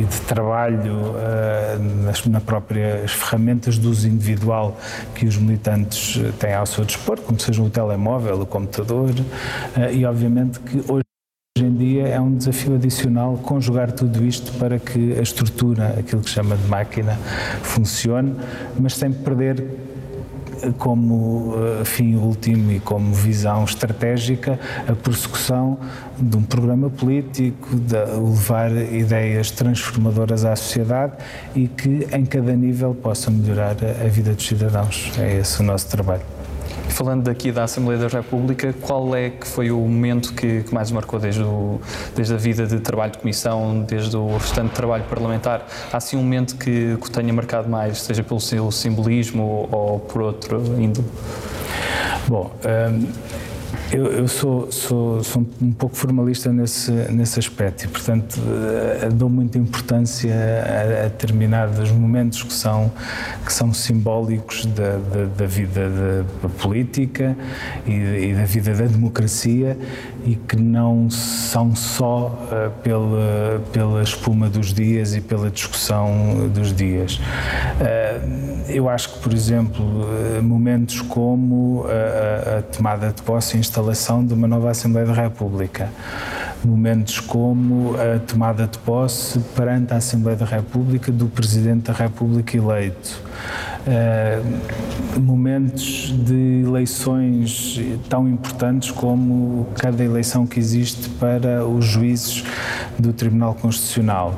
[0.00, 4.76] e de trabalho uh, nas, na próprias ferramentas do uso individual
[5.14, 9.10] que os militantes têm ao seu dispor, como seja o tele telemóvel, o computador,
[9.76, 11.04] eh, e obviamente que hoje
[11.62, 16.20] Hoje em dia é um desafio adicional conjugar tudo isto para que a estrutura, aquilo
[16.20, 17.16] que chama de máquina,
[17.62, 18.34] funcione,
[18.80, 19.64] mas sem perder
[20.76, 25.78] como eh, fim último e como visão estratégica a persecução
[26.18, 31.12] de um programa político, de levar ideias transformadoras à sociedade
[31.54, 35.12] e que em cada nível possa melhorar a vida dos cidadãos.
[35.16, 36.41] É esse o nosso trabalho.
[36.88, 40.90] Falando daqui da Assembleia da República, qual é que foi o momento que, que mais
[40.90, 41.80] marcou desde, o,
[42.14, 45.66] desde a vida de trabalho de comissão, desde o restante trabalho parlamentar?
[45.92, 50.00] Há assim um momento que, que tenha marcado mais, seja pelo seu simbolismo ou, ou
[50.00, 51.06] por outro índole?
[52.28, 53.06] Bom, hum,
[53.92, 59.28] eu, eu sou, sou, sou, um pouco formalista nesse, nesse aspecto e, portanto, uh, dou
[59.28, 62.90] muita importância a, a, determinados momentos que são,
[63.44, 65.90] que são simbólicos da, da, da vida
[66.42, 67.36] da, política
[67.86, 69.76] e, e, da vida da democracia
[70.24, 76.74] e que não são só uh, pela, pela espuma dos dias e pela discussão dos
[76.74, 77.16] dias.
[77.16, 79.84] Uh, eu acho que, por exemplo,
[80.42, 83.81] momentos como a, a tomada de posse e instalação
[84.26, 85.90] de uma nova Assembleia da República,
[86.64, 92.56] momentos como a tomada de posse perante a Assembleia da República do Presidente da República
[92.56, 93.20] eleito.
[93.84, 102.44] Uh, momentos de eleições tão importantes como cada eleição que existe para os juízes
[102.96, 104.34] do Tribunal Constitucional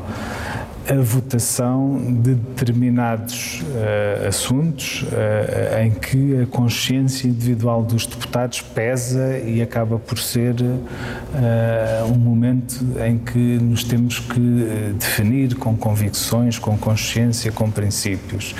[0.89, 9.39] a votação de determinados uh, assuntos uh, em que a consciência individual dos deputados pesa
[9.39, 16.59] e acaba por ser uh, um momento em que nos temos que definir com convicções,
[16.59, 18.55] com consciência, com princípios.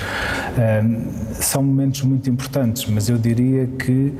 [1.33, 4.13] são momentos muito importantes, mas eu diria que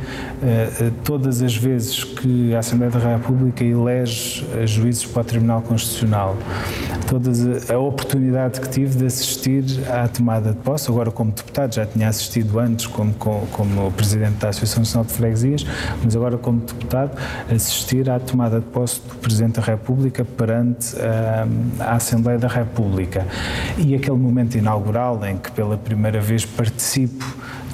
[1.03, 6.37] todas as vezes que a Assembleia da República elege juízes para o Tribunal Constitucional,
[7.07, 11.85] todas a oportunidade que tive de assistir à tomada de posse, agora como deputado, já
[11.85, 15.65] tinha assistido antes como, como, como presidente da Associação Nacional de Freguesias,
[16.03, 17.17] mas agora como deputado,
[17.49, 21.47] assistir à tomada de posse do Presidente da República perante ah,
[21.79, 23.25] a Assembleia da República.
[23.77, 27.25] E aquele momento inaugural em que pela primeira vez participo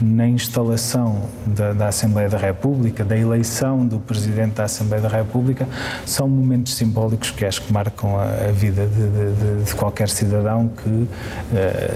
[0.01, 5.67] na instalação da, da, Assembleia da República, da eleição do Presidente da Assembleia da República,
[6.05, 10.67] são momentos simbólicos que acho que marcam a, a vida de, de, de, qualquer cidadão
[10.69, 11.07] que, uh,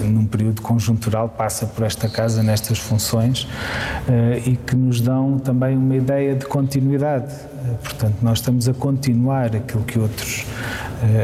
[0.03, 5.75] num período conjuntural, passa por esta casa nestas funções uh, e que nos dão também
[5.75, 7.54] uma ideia de continuidade.
[7.83, 10.45] Portanto, nós estamos a continuar aquilo que outros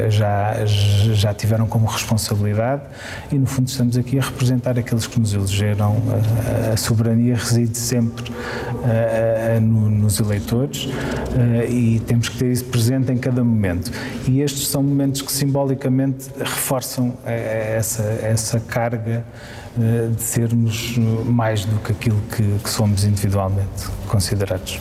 [0.09, 2.83] já, já tiveram como responsabilidade
[3.31, 5.97] e, no fundo, estamos aqui a representar aqueles que nos elegeram.
[6.69, 8.31] A, a soberania reside sempre
[9.61, 10.87] nos eleitores
[11.69, 13.91] e temos que ter isso presente em cada momento.
[14.27, 19.23] E estes são momentos que simbolicamente reforçam essa, essa carga
[20.15, 24.79] de sermos mais do que aquilo que, que somos individualmente considerados.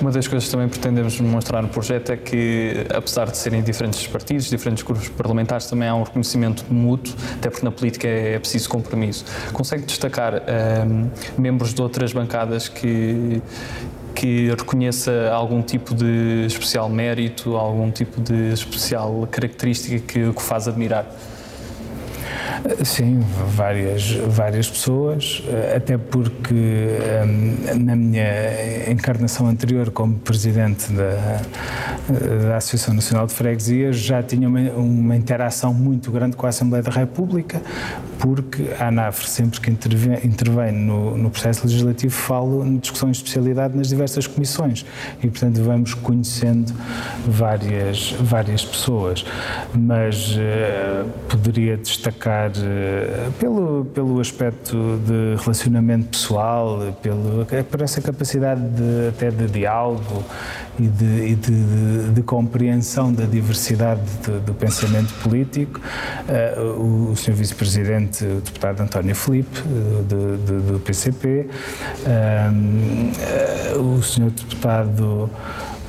[0.00, 4.06] Uma das coisas que também pretendemos mostrar no projeto é que, apesar de serem diferentes
[4.06, 8.38] partidos, diferentes grupos parlamentares, também há um reconhecimento mútuo, até porque na política é, é
[8.38, 9.24] preciso compromisso.
[9.54, 10.34] Consegue destacar
[10.86, 13.40] um, membros de outras bancadas que,
[14.14, 20.68] que reconheça algum tipo de especial mérito, algum tipo de especial característica que o faz
[20.68, 21.06] admirar?
[22.84, 23.20] Sim,
[23.54, 25.42] várias, várias pessoas,
[25.74, 31.40] até porque hum, na minha encarnação anterior como presidente da,
[32.48, 36.82] da Associação Nacional de Freguesias já tinha uma, uma interação muito grande com a Assembleia
[36.82, 37.60] da República,
[38.18, 43.24] porque a ANAFRE, sempre que intervém, intervém no, no, processo legislativo, falo em discussões de
[43.24, 44.84] especialidade nas diversas comissões
[45.22, 46.72] e, portanto, vamos conhecendo
[47.26, 49.24] várias, várias pessoas.
[49.74, 58.60] Mas uh, poderia destacar uh, pelo, pelo aspecto de relacionamento pessoal, pelo, por essa capacidade
[58.60, 60.24] de, até de diálogo
[60.78, 64.02] e de, e de, de, de compreensão da diversidade
[64.44, 67.32] do pensamento político, uh, o, o Sr.
[67.32, 71.48] Vice-Presidente, o deputado António Filipe, uh, do PCP,
[73.78, 74.30] o Sr.
[74.30, 75.30] Deputado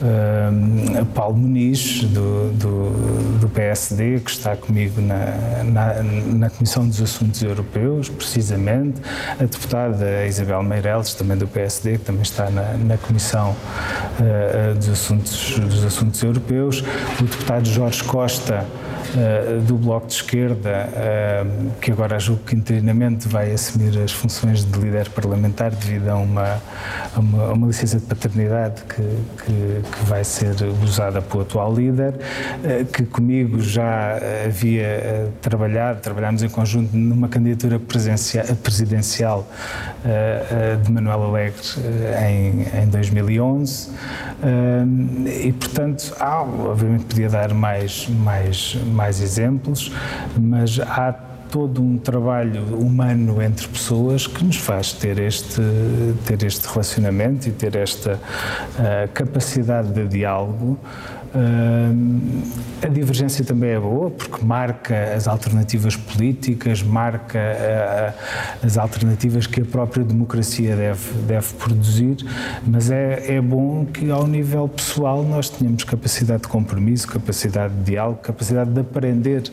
[0.01, 7.01] uh, Paulo Muniz, do, do, do, PSD, que está comigo na, na, na, Comissão dos
[7.01, 9.01] Assuntos Europeus, precisamente,
[9.39, 13.55] a deputada Isabel Meireles, também do PSD, que também está na, na Comissão
[14.19, 16.83] uh, dos, Assuntos, dos Assuntos Europeus,
[17.19, 18.65] o deputado Jorge Costa,
[19.15, 24.63] uh, do Bloco de Esquerda, uh, que agora julgo que interinamente vai assumir as funções
[24.63, 26.61] de líder parlamentar devido a uma,
[27.15, 31.73] a uma, a uma licença de paternidade que, que, que, vai ser usada pelo atual
[31.73, 39.47] líder, uh, que comigo já havia trabalhado, trabalhámos em conjunto numa candidatura presidencial
[40.83, 41.61] de Manuel Alegre
[42.25, 43.89] em, em 2011
[45.43, 49.91] e, portanto, ah, obviamente podia dar mais, mais, mais exemplos,
[50.37, 51.13] mas há
[51.49, 55.61] todo um trabalho humano entre pessoas que nos faz ter este,
[56.25, 60.77] ter este relacionamento e ter esta uh, capacidade de diálogo
[62.81, 67.39] a divergência também é boa, porque marca as alternativas políticas, marca
[68.63, 72.17] as alternativas que a própria democracia deve, deve produzir,
[72.65, 77.83] mas é, é bom que, ao nível pessoal, nós tenhamos capacidade de compromisso, capacidade de
[77.91, 79.43] diálogo, capacidade de aprender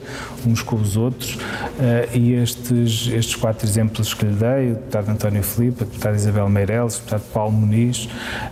[0.46, 1.38] uns com os outros.
[1.78, 6.16] Ah, e estes, estes quatro exemplos que lhe dei, o deputado António Filipe, a deputada
[6.16, 8.08] Isabel Meireles, o deputado Paulo Muniz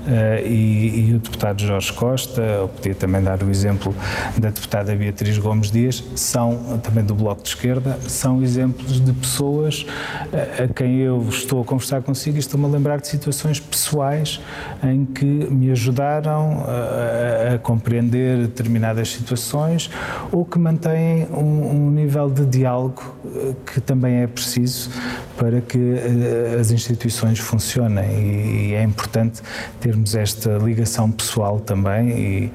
[0.07, 3.95] ah, e, e o deputado Jorge Costa, eu podia também também dar o exemplo
[4.37, 9.87] da deputada Beatriz Gomes Dias, são também do Bloco de Esquerda, são exemplos de pessoas
[10.33, 14.41] a, quem eu estou a conversar consigo e estou-me a lembrar de situações pessoais
[14.83, 19.91] em que me ajudaram a, a compreender determinadas situações
[20.31, 24.91] ou que mantêm um, um nível de diálogo eh, que também é preciso
[25.37, 28.71] para que eh, as instituições funcionem.
[28.71, 29.43] E é importante
[29.81, 32.53] termos esta ligação pessoal também e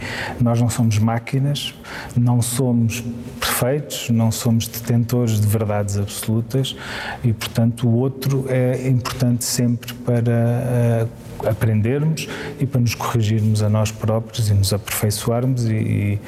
[0.47, 1.73] nós não somos máquinas,
[2.15, 3.03] não somos
[3.37, 6.73] perfeitos, não somos detentores de verdades absolutas
[7.21, 11.07] e, portanto, o outro é importante sempre para eh,
[11.45, 12.27] aprendermos
[12.59, 16.19] e para nos corrigirmos a nós próprios e nos aperfeiçoarmos e, e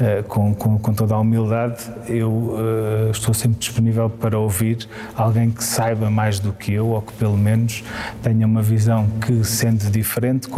[0.00, 5.50] uh, com, com, com, toda a humildade eu uh, estou sempre disponível para ouvir alguém
[5.50, 7.82] que saiba mais do que eu ou que pelo menos
[8.22, 10.48] tenha uma visão que sendo diferente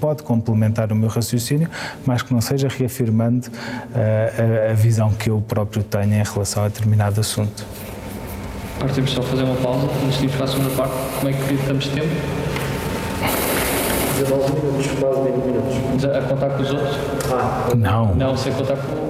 [0.00, 1.68] pode complementar o meu raciocínio
[2.04, 6.64] mas que não seja reafirmando uh, a, a visão que eu próprio tenho em relação
[6.64, 7.64] a determinado assunto.
[8.76, 10.94] Agora temos só fazer uma pausa antes de ir para a segunda parte.
[11.18, 12.47] Como é que estamos de tempo?
[14.18, 16.04] 19 minutos, quase 20 minutos.
[16.04, 16.96] A contar com os outros?
[17.32, 17.68] Ah.
[17.76, 18.14] Não.
[18.16, 19.08] Não, sem contar com.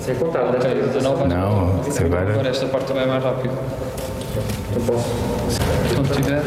[0.00, 2.30] Sem contar, Ok, 19 Não, isso agora.
[2.30, 3.54] Agora esta parte também é mais rápida.
[4.70, 5.10] Então posso.
[5.94, 6.42] Quando tiver.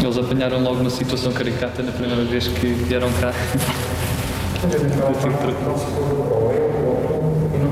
[0.00, 3.32] Eles apanharam logo uma situação caricata na primeira vez que vieram cá.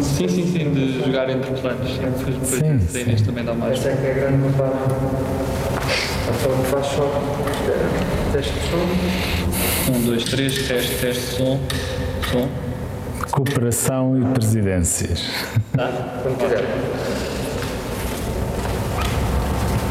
[0.00, 1.90] Sim, sim, sim, de jogar entre planos.
[1.90, 3.78] Depois, depois também dá mais.
[3.78, 5.59] Esta é que é a grande vantagem.
[6.38, 7.10] Então faz só
[8.32, 9.92] teste de som.
[9.92, 11.58] Um, dois, três, teste, teste, som,
[12.30, 12.48] som.
[13.32, 15.28] Cooperação e presidências.
[15.76, 15.90] Tá?
[16.22, 16.64] Quando quiser.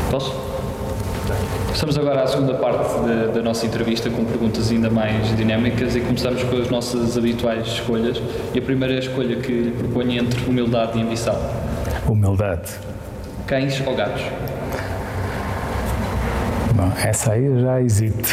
[0.09, 0.49] Posso?
[1.73, 6.01] Estamos agora à segunda parte da, da nossa entrevista com perguntas ainda mais dinâmicas e
[6.01, 8.21] começamos com as nossas habituais escolhas.
[8.53, 11.37] E a primeira escolha que lhe proponho é entre humildade e ambição.
[12.07, 12.71] Humildade.
[13.45, 14.23] Cães ou gatos?
[16.79, 18.29] Bom, essa aí eu já hesito,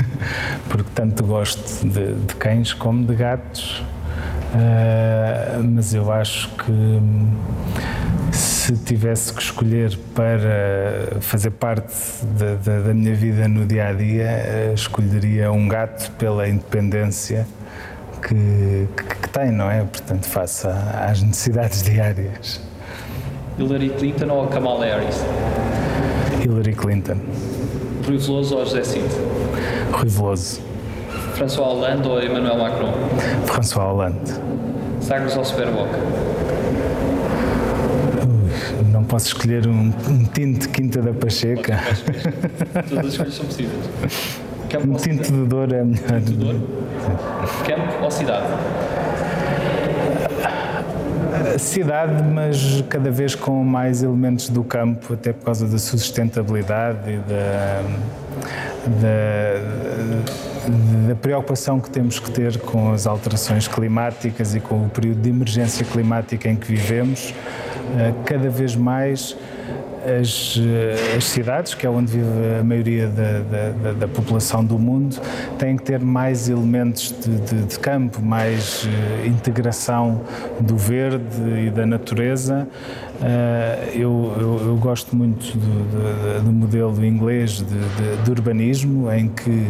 [0.70, 3.82] porque tanto gosto de, de cães como de gatos,
[4.54, 7.00] Ah, mas eu acho que
[8.32, 11.92] se tivesse que escolher para fazer parte
[12.38, 17.46] da, minha vida no dia a dia, eh, escolheria um gato pela independência
[18.26, 19.80] que, que- que tem, não é?
[19.84, 22.58] Portanto, face a- às necessidades diárias.
[23.58, 25.22] Hillary Clinton ou Kamala Harris?
[26.42, 27.18] Hillary Clinton,
[28.06, 29.04] Rui Veloso ou José Cid?
[29.92, 30.60] Rui Veloso,
[31.34, 32.92] François Hollande ou Emmanuel Macron?
[33.46, 34.32] François Hollande.
[35.00, 35.88] Sagres ou Superboc?
[38.92, 41.80] Não posso escolher um, um tinto de Quinta da Pacheca.
[42.88, 43.84] Todas as escolhas são possíveis.
[44.70, 46.54] Campo Um tinto de dor é melhor.
[47.66, 48.46] Campo ou cidade?
[51.58, 57.16] Cidade, mas cada vez com mais elementos do campo, até por causa da sustentabilidade e
[57.18, 57.82] da,
[59.00, 65.20] da, da preocupação que temos que ter com as alterações climáticas e com o período
[65.20, 67.34] de emergência climática em que vivemos.
[67.98, 69.36] Eh, Cada vez mais
[70.20, 72.26] as, eh, as cidades, que é onde vive
[72.60, 75.16] a maioria da, da- da- população do mundo,
[75.58, 78.86] têm que ter mais elementos de, de- de campo, mais
[79.24, 80.20] eh, integração
[80.60, 81.24] do verde
[81.66, 82.68] e da natureza.
[83.24, 89.12] Eh, eu, eu- eu gosto muito do, do- do modelo inglês de, de- de urbanismo,
[89.12, 89.68] em que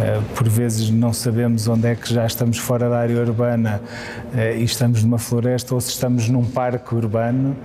[0.00, 3.80] eh, por vezes não sabemos onde é que já estamos fora da área urbana
[4.36, 7.56] eh, e estamos numa floresta ou se estamos num parque urbano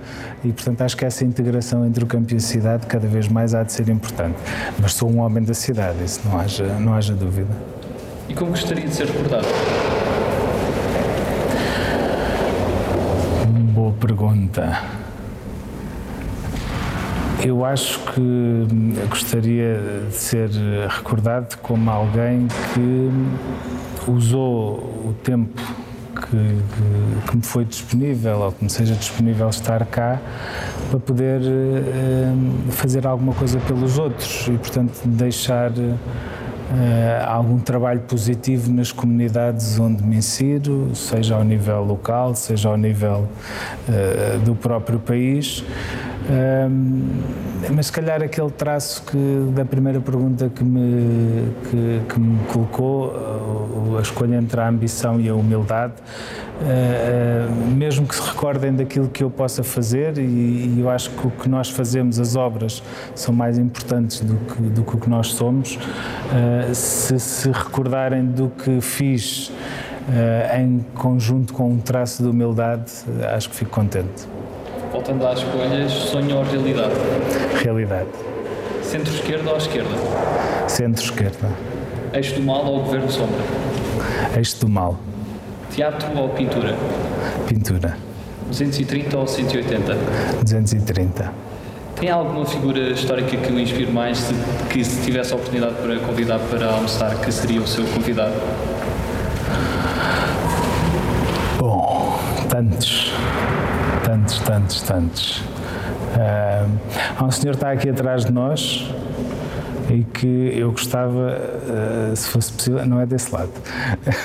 [0.44, 3.54] e portanto acho que essa integração entre o campo e a cidade cada vez mais
[3.54, 4.36] há de ser importante.
[4.80, 7.54] Mas sou um homem da cidade, isso não haja, não haja dúvida.
[8.28, 9.46] E como gostaria de ser recordado?
[13.74, 14.99] Boa pergunta.
[17.44, 19.78] Eu acho que hum, gostaria
[20.08, 20.50] de ser
[20.88, 24.74] recordado como alguém que usou
[25.06, 25.60] o tempo
[26.14, 26.26] que,
[27.30, 30.18] que- me foi disponível ou que me seja disponível estar cá
[30.90, 35.70] para poder hum, fazer alguma coisa pelos outros e, portanto, deixar
[36.72, 42.76] eh, algum trabalho positivo nas comunidades onde me insiro, seja ao nível local, seja ao
[42.76, 43.26] nível
[43.88, 45.64] eh, do próprio país.
[46.30, 47.40] Ahm,
[47.74, 53.12] mas se calhar aquele traço que da primeira pergunta que me, que, que me colocou,
[53.98, 55.94] a escolha entre a ambição e a humildade,
[56.60, 61.26] uh, mesmo que se recordem daquilo que eu possa fazer, e, e eu acho que
[61.26, 62.82] o que nós fazemos, as obras,
[63.14, 68.24] são mais importantes do que, do que o que nós somos, uh, se se recordarem
[68.24, 72.90] do que fiz uh, em conjunto com um traço de humildade,
[73.34, 74.26] acho que fico contente.
[74.92, 76.94] Voltando às escolhas, sonho ou realidade?
[77.62, 78.08] Realidade.
[78.82, 79.90] Centro-esquerda ou esquerda?
[80.66, 81.48] Centro-esquerda.
[82.12, 83.38] Eixo do mal ou governo sombra?
[84.36, 84.98] Eixo do mal.
[85.70, 86.74] Teatro ou pintura?
[87.46, 87.96] Pintura.
[88.48, 89.94] 230 ou 180?
[90.42, 91.32] 230.
[91.94, 94.34] Tem alguma figura histórica que o inspire mais, se-
[94.70, 98.32] que se tivesse a oportunidade para convidar para almoçar, que seria o seu convidado?
[101.58, 102.18] Bom,
[102.48, 103.09] tantos.
[104.44, 105.42] Tantos, tantos, tantos.
[106.18, 106.66] Ah,
[107.18, 108.90] há um senhor que está aqui atrás de nós
[109.88, 111.36] e que eu gostava,
[111.68, 113.50] ah, se fosse possível, não é desse lado,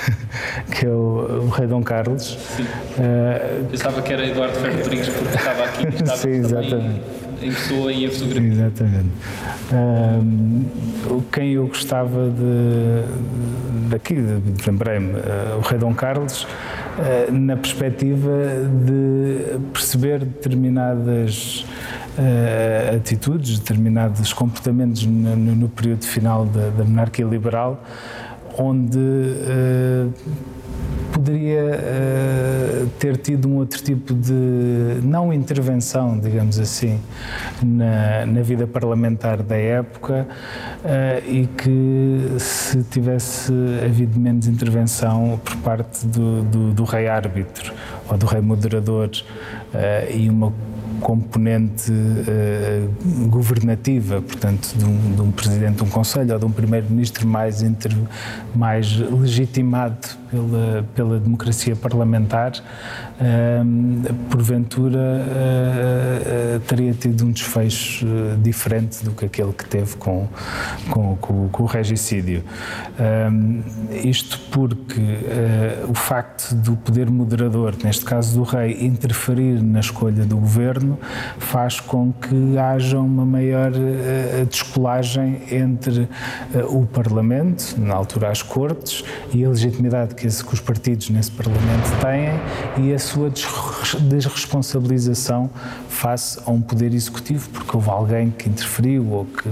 [0.72, 2.36] que é o, o rei Dom Carlos.
[2.98, 7.00] Ah, Pensava que era Eduardo Ferro Rodrigues porque estava aqui, estava Sim, exatamente.
[7.42, 8.52] em pessoa e em fotografia.
[8.52, 9.08] Exatamente.
[11.10, 13.02] O- quem eu gostava de,
[13.90, 14.16] daqui,
[14.66, 16.46] lembrei-me, eh, o rei Dom Carlos,
[17.32, 18.30] na perspectiva
[18.84, 21.64] de perceber determinadas
[22.18, 27.82] eh, atitudes, determinados comportamentos no, no- período final da, da monarquia liberal,
[28.58, 30.06] onde eh,
[31.26, 37.00] poderia eh, ter tido um outro tipo de, não intervenção, digamos assim,
[37.60, 40.28] na, na vida parlamentar da época
[40.84, 43.52] eh, e que se tivesse
[43.84, 47.74] havido menos intervenção por parte do, do, do rei árbitro
[48.08, 49.10] ou do rei moderador
[49.74, 50.52] eh, e uma
[51.00, 56.50] componente uh, governativa, portanto, de um, de um, presidente de um conselho ou de um
[56.50, 57.62] primeiro-ministro mais,
[58.54, 68.06] mais legitimado pela, pela democracia parlamentar, uh, porventura uh, teria tido um desfecho
[68.42, 70.28] diferente do que aquele que teve com,
[70.90, 72.42] com, com, com o regicídio.
[74.02, 75.00] isto porque
[75.88, 80.98] o facto do poder moderador, neste caso do rei, interferir na escolha do governo,
[81.38, 83.72] faz com que haja uma maior
[84.48, 86.08] descolagem entre
[86.68, 91.90] o Parlamento, na altura as Cortes, e a legitimidade que, que os partidos nesse Parlamento
[92.00, 93.30] têm e a sua
[94.00, 95.50] desresponsabilização
[95.96, 99.50] face a um poder executivo, porque houve alguém que interferiu ou que,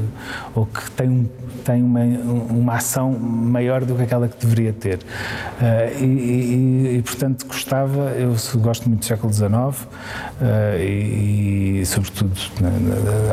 [0.54, 1.26] ou que tem, um,
[1.64, 4.98] tem uma, uma ação maior do que aquela que deveria ter.
[4.98, 11.86] Uh, e, e, e, portanto, gostava, eu gosto muito do século XIX uh, e, e,
[11.86, 12.32] sobretudo,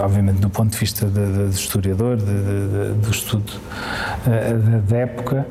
[0.01, 5.45] obviamente, do ponto de vista de, de, de historiador, de, do estudo uh, da época,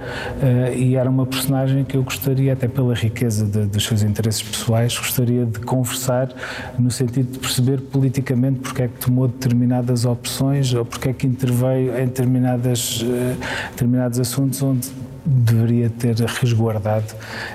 [0.75, 5.45] e era uma personagem que eu gostaria, até pela riqueza dos seus interesses pessoais, gostaria
[5.45, 6.29] de conversar
[6.79, 11.27] no sentido de perceber politicamente porque é que tomou determinadas opções ou porque é que
[11.27, 13.05] interveio em determinadas,
[13.71, 14.91] determinados assuntos onde
[15.25, 17.15] deveria ter resguardado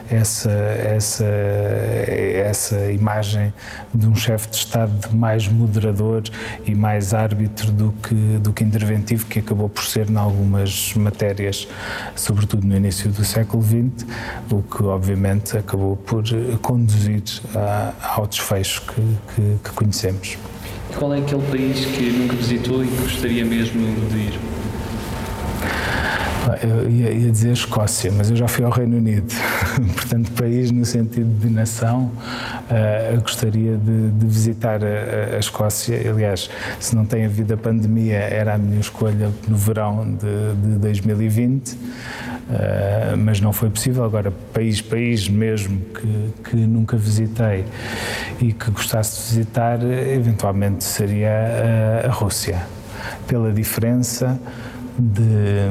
[0.09, 3.53] essa, essa, essa imagem
[3.93, 6.23] de um chefe de Estado mais moderador
[6.65, 11.67] e mais árbitro do que, do que interventivo, que acabou por ser em algumas matérias,
[12.15, 14.07] sobretudo no início do século XX,
[14.51, 16.23] o que obviamente acabou por
[16.61, 17.23] conduzir
[17.55, 19.01] a, ao desfecho que,
[19.35, 20.37] que, que conhecemos.
[20.97, 24.54] Qual é aquele país que nunca visitou e gostaria mesmo de ir?
[26.61, 29.33] Eu ia, ia, dizer Escócia, mas eu já fui ao Reino Unido.
[29.95, 32.11] Portanto, país no sentido de nação,
[32.69, 35.97] uh, gostaria de, de visitar a, a, Escócia.
[36.09, 40.79] Aliás, se não tem havido a pandemia, era a minha escolha no verão de, de
[40.79, 41.71] 2020.
[41.71, 41.77] Uh,
[42.47, 44.03] eh, mas não foi possível.
[44.03, 47.65] Agora, país, país mesmo que, que nunca visitei
[48.39, 52.61] e que gostasse de visitar, eventualmente seria a, a Rússia,
[53.27, 54.39] pela diferença
[54.97, 55.69] de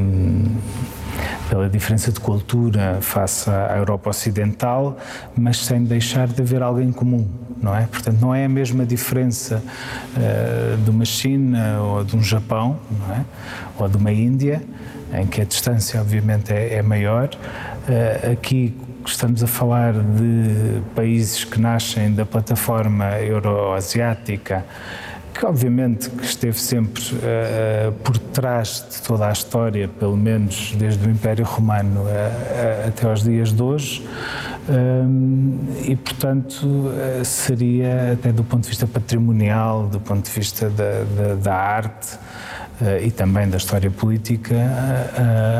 [1.48, 4.96] pela diferença de cultura face à Europa Ocidental,
[5.36, 7.28] mas sem deixar de haver alguém comum,
[7.62, 7.86] não é?
[7.86, 9.62] Portanto, não é a mesma diferença
[10.16, 13.24] uh, de uma China ou de um Japão, não é?
[13.78, 14.62] Ou de uma Índia,
[15.12, 17.28] em que a distância, obviamente, é, é maior.
[17.28, 18.74] Uh, aqui
[19.06, 24.64] estamos a falar de países que nascem da plataforma euroasiática
[25.34, 31.06] que obviamente que esteve sempre uh, por trás de toda a história, pelo menos desde
[31.06, 34.06] o Império Romano uh, uh, até aos dias de hoje,
[35.86, 36.90] e portanto
[37.22, 42.18] seria até do ponto de vista patrimonial, do ponto de vista da, da, da arte
[43.02, 44.54] e também da história política,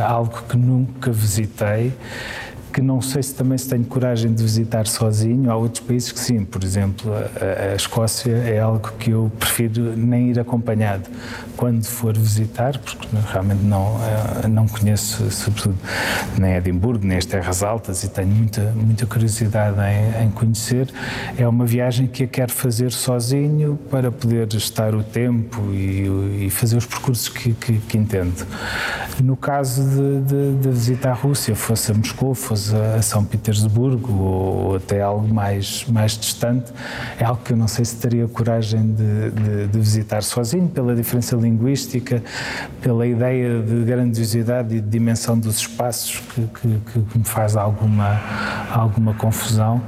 [0.09, 1.93] algo que nunca visitei
[2.75, 5.49] que não sei se também se tenho coragem de visitar sozinho.
[5.49, 9.97] Há outros países que sim, por exemplo, a, a Escócia é algo que eu prefiro
[9.97, 11.09] nem ir acompanhado
[11.57, 13.97] quando for visitar, porque realmente não,
[14.43, 15.79] eh, não conheço, sobretudo,
[16.37, 20.93] nem Edimburgo, nem as Terras Altas e tenho muita, muita curiosidade em, em conhecer.
[21.39, 26.51] É uma viagem que eu quero fazer sozinho para poder estar o tempo e, e
[26.51, 28.45] fazer os percursos que, que, que entendo.
[29.23, 34.13] No caso de, de, de visitar a Rússia, fosse a Moscou, fosse a São Petersburgo
[34.13, 36.73] ou até algo mais, mais distante,
[37.19, 40.95] é algo que eu não sei se teria coragem de, de, de visitar sozinho, pela
[40.95, 42.23] diferença linguística,
[42.81, 48.21] pela ideia de grandiosidade e de dimensão dos espaços que, que, que me faz alguma,
[48.71, 49.83] alguma confusão,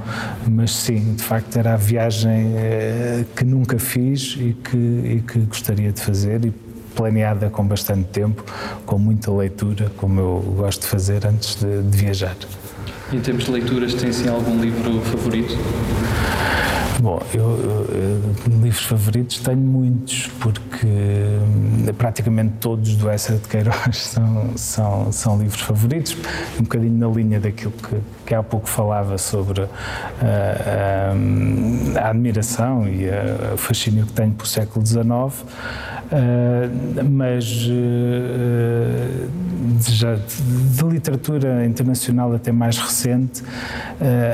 [0.47, 5.39] mas sim, de facto era a viagem eh, que nunca fiz e que, e que
[5.39, 6.66] gostaria de fazer e
[6.97, 8.43] planeada com bastante tempo,
[8.85, 12.35] com muita leitura, como eu gosto de fazer antes de, de viajar.
[13.13, 15.55] Em termos de leituras, tem sim algum livro favorito?
[16.99, 23.97] Bom, eu, eu, livros favoritos tenho muitos, porque hum, praticamente todos do Essa de Queiroz
[23.97, 26.17] são, são, são livros favoritos,
[26.59, 32.09] um bocadinho na linha daquilo que, que há pouco falava sobre a, a, hum, a
[32.09, 35.05] admiração e a, o fascínio que tenho por século XIX.
[36.07, 39.29] Uh, mas uh,
[39.91, 43.45] já de, literatura internacional até mais recente, uh,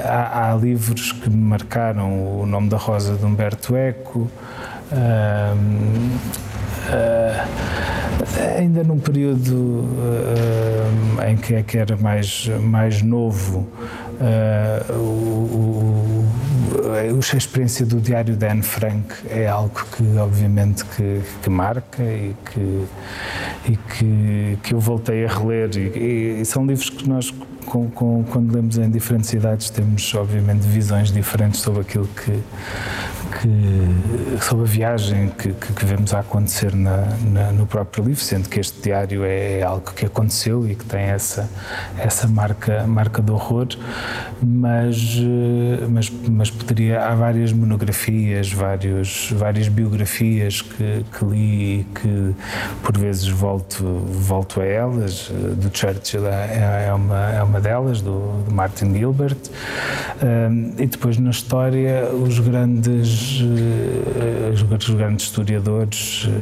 [0.06, 4.30] há, há, livros que marcaram, O Nome da Rosa de Humberto Eco,
[8.56, 9.84] ainda num período
[11.28, 13.68] em que, é que era mais, mais novo,
[14.14, 16.23] Uh, o, o,
[16.92, 22.36] a experiência do diário de Anne Frank é algo que obviamente que, que marca e
[22.46, 22.86] que,
[23.66, 25.70] e que, que eu voltei a reler.
[25.78, 27.34] E, e são livros que nós
[27.66, 32.40] com, com, quando lemos em diferentes idades temos obviamente visões diferentes sobre aquilo que,
[33.44, 38.24] que, sobre a viagem que, que, que vemos a acontecer na, na, no próprio livro,
[38.24, 41.50] sendo que este diário é, é algo que aconteceu e que tem essa,
[41.98, 43.68] essa marca, marca de horror,
[44.42, 51.86] mas, eh, mas, mas poderia, há várias monografias, vários, várias biografias que, que li e
[51.96, 52.36] que
[52.82, 58.02] por vezes volto, volto a elas, eh, do Churchill é, é, uma, é uma delas,
[58.02, 59.38] do, do Martin Gilbert,
[60.22, 66.42] um, e depois na história os grandes eh, os grandes historiadores, eh,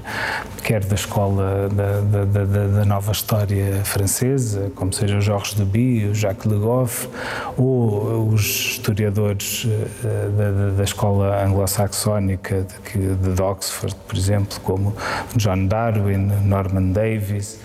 [0.63, 6.05] quer da escola da, da, da, da nova história francesa, como seja o Georges Duby,
[6.05, 7.09] o Jacques Le Goff,
[7.57, 14.95] ou os historiadores eh, da, escola anglo-saxónica de, de Oxford, por exemplo, como
[15.35, 17.59] John Darwin, Norman Davies.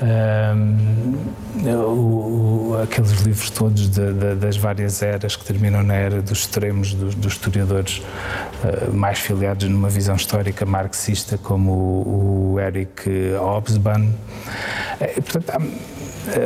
[0.00, 1.16] Um,
[1.64, 6.40] o, o, aqueles livros todos de, de, das várias eras que terminam na era dos
[6.40, 13.08] extremos dos, dos historiadores uh, mais filiados numa visão histórica marxista, como o, o Eric
[13.38, 14.06] Hobsbawm.
[14.06, 15.62] Uh, portanto,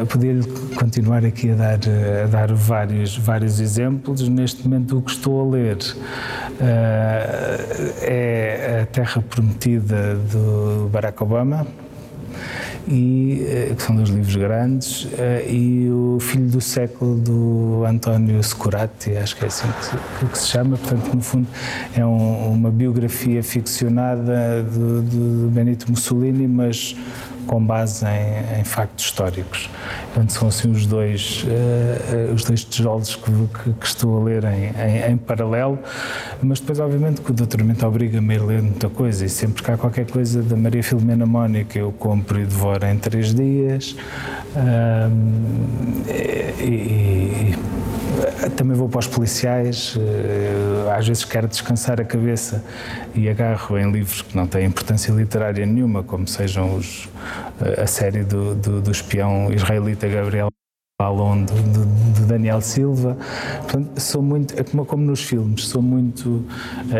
[0.09, 0.41] podia
[0.75, 1.79] continuar aqui a dar,
[2.25, 4.29] a dar vários, vários exemplos.
[4.29, 5.97] Neste momento, o que estou a ler uh,
[8.03, 11.67] é A Terra Prometida do Barack Obama
[12.89, 18.43] e, eh, que são dois livros grandes, eh, e o Filho do Século do António
[18.43, 19.67] Scurati, acho que é assim
[20.21, 21.49] que, que se chama, portanto, no fundo,
[21.97, 26.97] é um, uma biografia ficcionada de Benito Mussolini, mas
[27.47, 29.71] com base em, em, factos históricos.
[30.13, 34.45] Portanto, são assim os dois, uh, os dois tijolos que, que, que, estou a ler
[34.45, 35.79] em, em, em, paralelo,
[36.43, 39.77] mas depois, obviamente, que o doutoramento obriga-me a ler muita coisa e sempre que há
[39.77, 43.97] qualquer coisa da Maria Filomena Mónica eu compro e devoro em três dias.
[46.59, 47.55] e, e,
[48.57, 52.65] também vou para os policiais, eh, às vezes quero descansar a cabeça
[53.15, 57.09] e agarro em livros que não têm importância literária nenhuma, como sejam os,
[57.61, 60.49] eh, a série do, do, do espião israelita Gabriel
[60.99, 63.17] Ballon de, de, Daniel Silva.
[63.63, 66.45] Portanto, sou muito, é como, nos filmes, sou muito uh,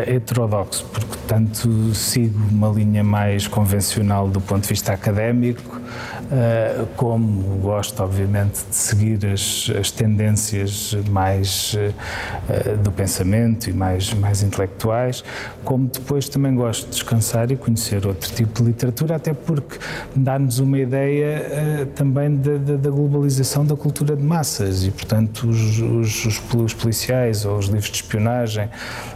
[0.07, 7.41] heterodoxo, porque tanto sigo uma linha mais convencional do ponto de vista académico, uh, como
[7.59, 15.23] gosto, obviamente, de seguir as, as tendências mais uh, do pensamento e mais, mais intelectuais,
[15.63, 19.77] como depois também gosto de descansar e conhecer outro tipo de literatura, até porque
[20.15, 25.79] dá-nos uma ideia também da, da, da globalização da cultura de massas e, portanto, os,
[25.79, 28.69] os, os policiais ou os livros de espionagem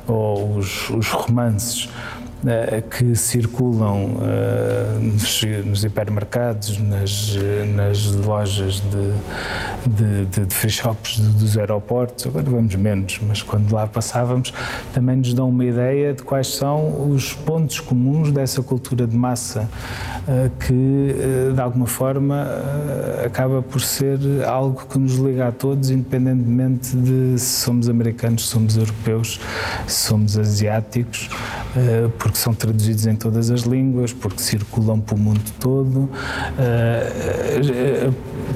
[0.08, 1.89] ou os, os romances
[2.89, 7.38] que circulam uh, nos, hipermercados, nas,
[7.76, 13.72] nas lojas de, de, de, de free shops dos aeroportos, agora vamos menos, mas quando
[13.72, 14.52] lá passávamos,
[14.92, 19.70] também nos dão uma ideia de quais são os pontos comuns dessa cultura de massa
[20.28, 21.16] uh, que,
[21.54, 22.48] de alguma forma,
[23.24, 24.18] acaba por ser
[24.48, 29.39] algo que nos liga a todos, independentemente de se somos americanos, se somos europeus,
[29.86, 31.30] se somos asiáticos,
[32.38, 36.10] são traduzidos em todas as línguas, porque circulam para o mundo todo.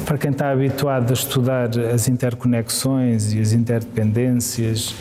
[0.05, 4.95] Para quem está habituado a estudar as interconexões e as interdependências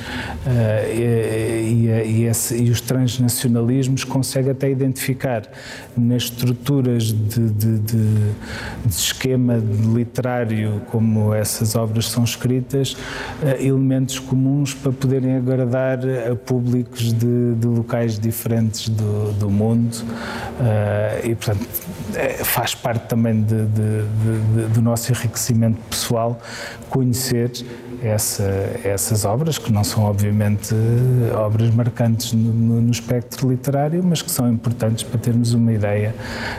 [0.92, 5.42] e, e, os transnacionalismos, consegue até identificar
[5.96, 7.98] nas estruturas de, de, de,
[8.86, 9.62] de esquema
[9.94, 12.96] literário, como essas obras são escritas,
[13.58, 15.98] elementos comuns para poderem agradar
[16.30, 21.66] a públicos de locais diferentes do, do mundo uh, e, portanto,
[22.14, 26.40] é, faz parte também de, de, de, do nosso enriquecimento pessoal
[26.90, 27.50] conhecer
[28.02, 28.44] essa,
[28.84, 30.74] essas obras, que não são obviamente
[31.34, 36.14] obras marcantes no, no, espectro literário, mas que são importantes para termos uma ideia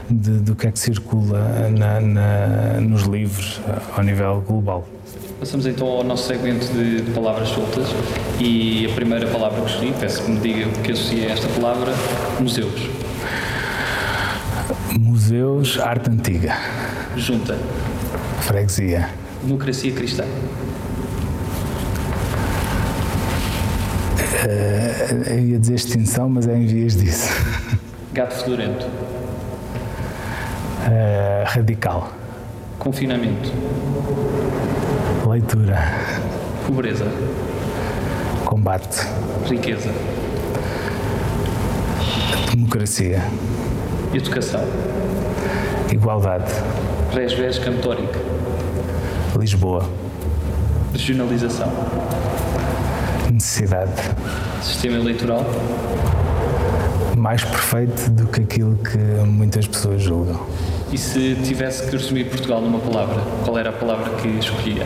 [0.09, 3.61] de, do que é que circula na, na, nos livros
[3.95, 4.94] ao nível global.
[5.39, 7.87] Passamos então ao nosso segmento de, palavras soltas
[8.39, 11.47] e a primeira palavra que escolhi, peço que me diga o que associa a esta
[11.49, 11.91] palavra,
[12.39, 12.89] museus.
[14.97, 16.55] Museus, arte antiga.
[17.17, 17.57] Junta.
[18.41, 19.09] Freguesia.
[19.43, 20.23] Democracia cristã.
[24.45, 27.29] Uh, eu ia dizer extinção, mas é em vias disso.
[28.13, 28.85] Gato fedorento.
[30.85, 32.13] Uh, radical.
[32.79, 33.51] Confinamento.
[35.25, 35.75] Leitura.
[36.67, 37.05] Pobreza.
[38.45, 38.99] Combate.
[39.49, 39.89] Riqueza.
[42.53, 43.23] Democracia.
[44.13, 44.61] Educação.
[45.91, 46.51] Igualdade.
[47.11, 48.19] Resvés cantórica.
[49.35, 49.89] Lisboa.
[50.93, 51.71] Regionalização.
[53.31, 53.91] Necessidade.
[54.61, 55.43] Sistema eleitoral.
[57.17, 60.39] Mais perfeito do que aquilo que muitas pessoas julgam.
[60.95, 64.85] E se tivesse que resumir Portugal numa palavra, qual era a palavra que escolhia?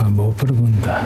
[0.00, 1.00] Uma boa pergunta.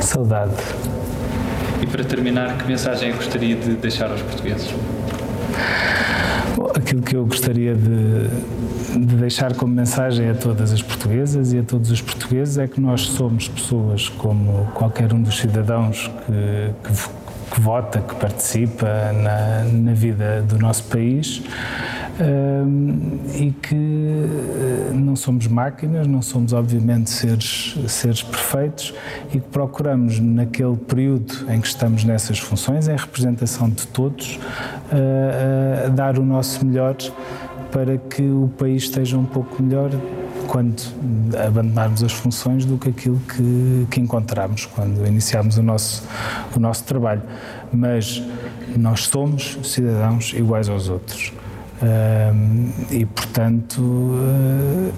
[0.00, 0.54] Saudade.
[1.82, 4.72] E para terminar, que mensagem gostaria de deixar aos portugueses?
[6.54, 8.28] Bom, aquilo que eu gostaria de,
[9.04, 12.80] de, deixar como mensagem a todas as portuguesas e a todos os portugueses é que
[12.80, 17.25] nós somos pessoas como qualquer um dos cidadãos que, que,
[17.56, 21.42] que vota, que participa na, na vida do nosso país
[23.34, 28.94] e que eh, não somos máquinas, não somos obviamente seres, seres perfeitos
[29.28, 35.88] e que procuramos naquele período em que estamos nessas funções, em representação de todos, uh,
[35.88, 36.96] uh, dar o nosso melhor
[37.70, 39.90] para que o país esteja um pouco melhor
[40.46, 40.82] quando
[41.46, 46.04] abandonarmos as funções do que aquilo que, que encontramos quando iniciarmos o nosso,
[46.54, 47.22] o nosso trabalho.
[47.72, 48.22] Mas
[48.76, 51.32] nós somos cidadãos iguais aos outros
[52.90, 54.92] e, portanto, uh,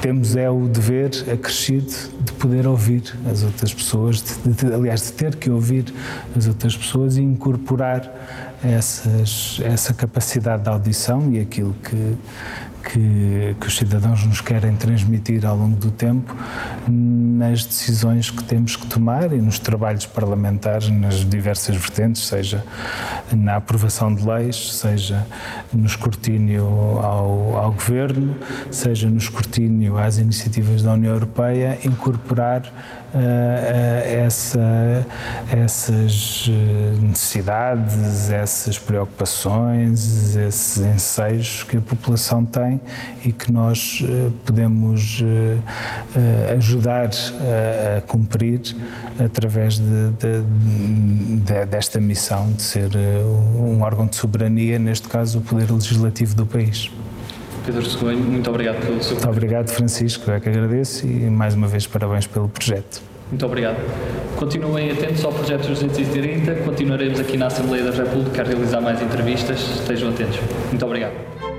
[0.00, 5.12] temos é o dever acrescido de poder ouvir as outras pessoas, de, de, aliás, de
[5.12, 5.92] ter que ouvir
[6.36, 8.12] as outras pessoas e incorporar
[8.64, 12.16] essas, essa capacidade de audição e aquilo que,
[12.82, 16.34] que, que, os cidadãos nos querem transmitir ao longo do tempo
[16.88, 22.64] nas decisões que temos que tomar e nos trabalhos parlamentares nas diversas vertentes, seja
[23.32, 25.26] na aprovação de leis, seja
[25.72, 26.66] no escrutínio
[27.00, 28.36] ao, ao governo,
[28.70, 32.62] seja no escrutínio às iniciativas da União Europeia, incorporar
[34.24, 35.06] essa,
[35.50, 42.71] essas eh, necessidades, essas preocupações, esses enseios que a população tem
[43.24, 47.10] e que nós eh, podemos eh, ajudar
[47.96, 48.60] a cumprir
[49.18, 50.42] através de, de,
[51.40, 52.90] de, desta missão de ser
[53.58, 56.90] um órgão de soberania, neste caso o Poder Legislativo do país.
[57.64, 61.68] Pedro Segonho, muito obrigado pelo seu Muito obrigado, Francisco, é que agradeço e mais uma
[61.68, 63.02] vez parabéns pelo projeto.
[63.32, 63.76] Muito obrigado.
[64.36, 69.60] Continuem atentos ao projeto 230, continuaremos aqui na Assembleia da República a realizar mais entrevistas,
[69.80, 70.38] estejam atentos.
[70.70, 71.51] Muito obrigado.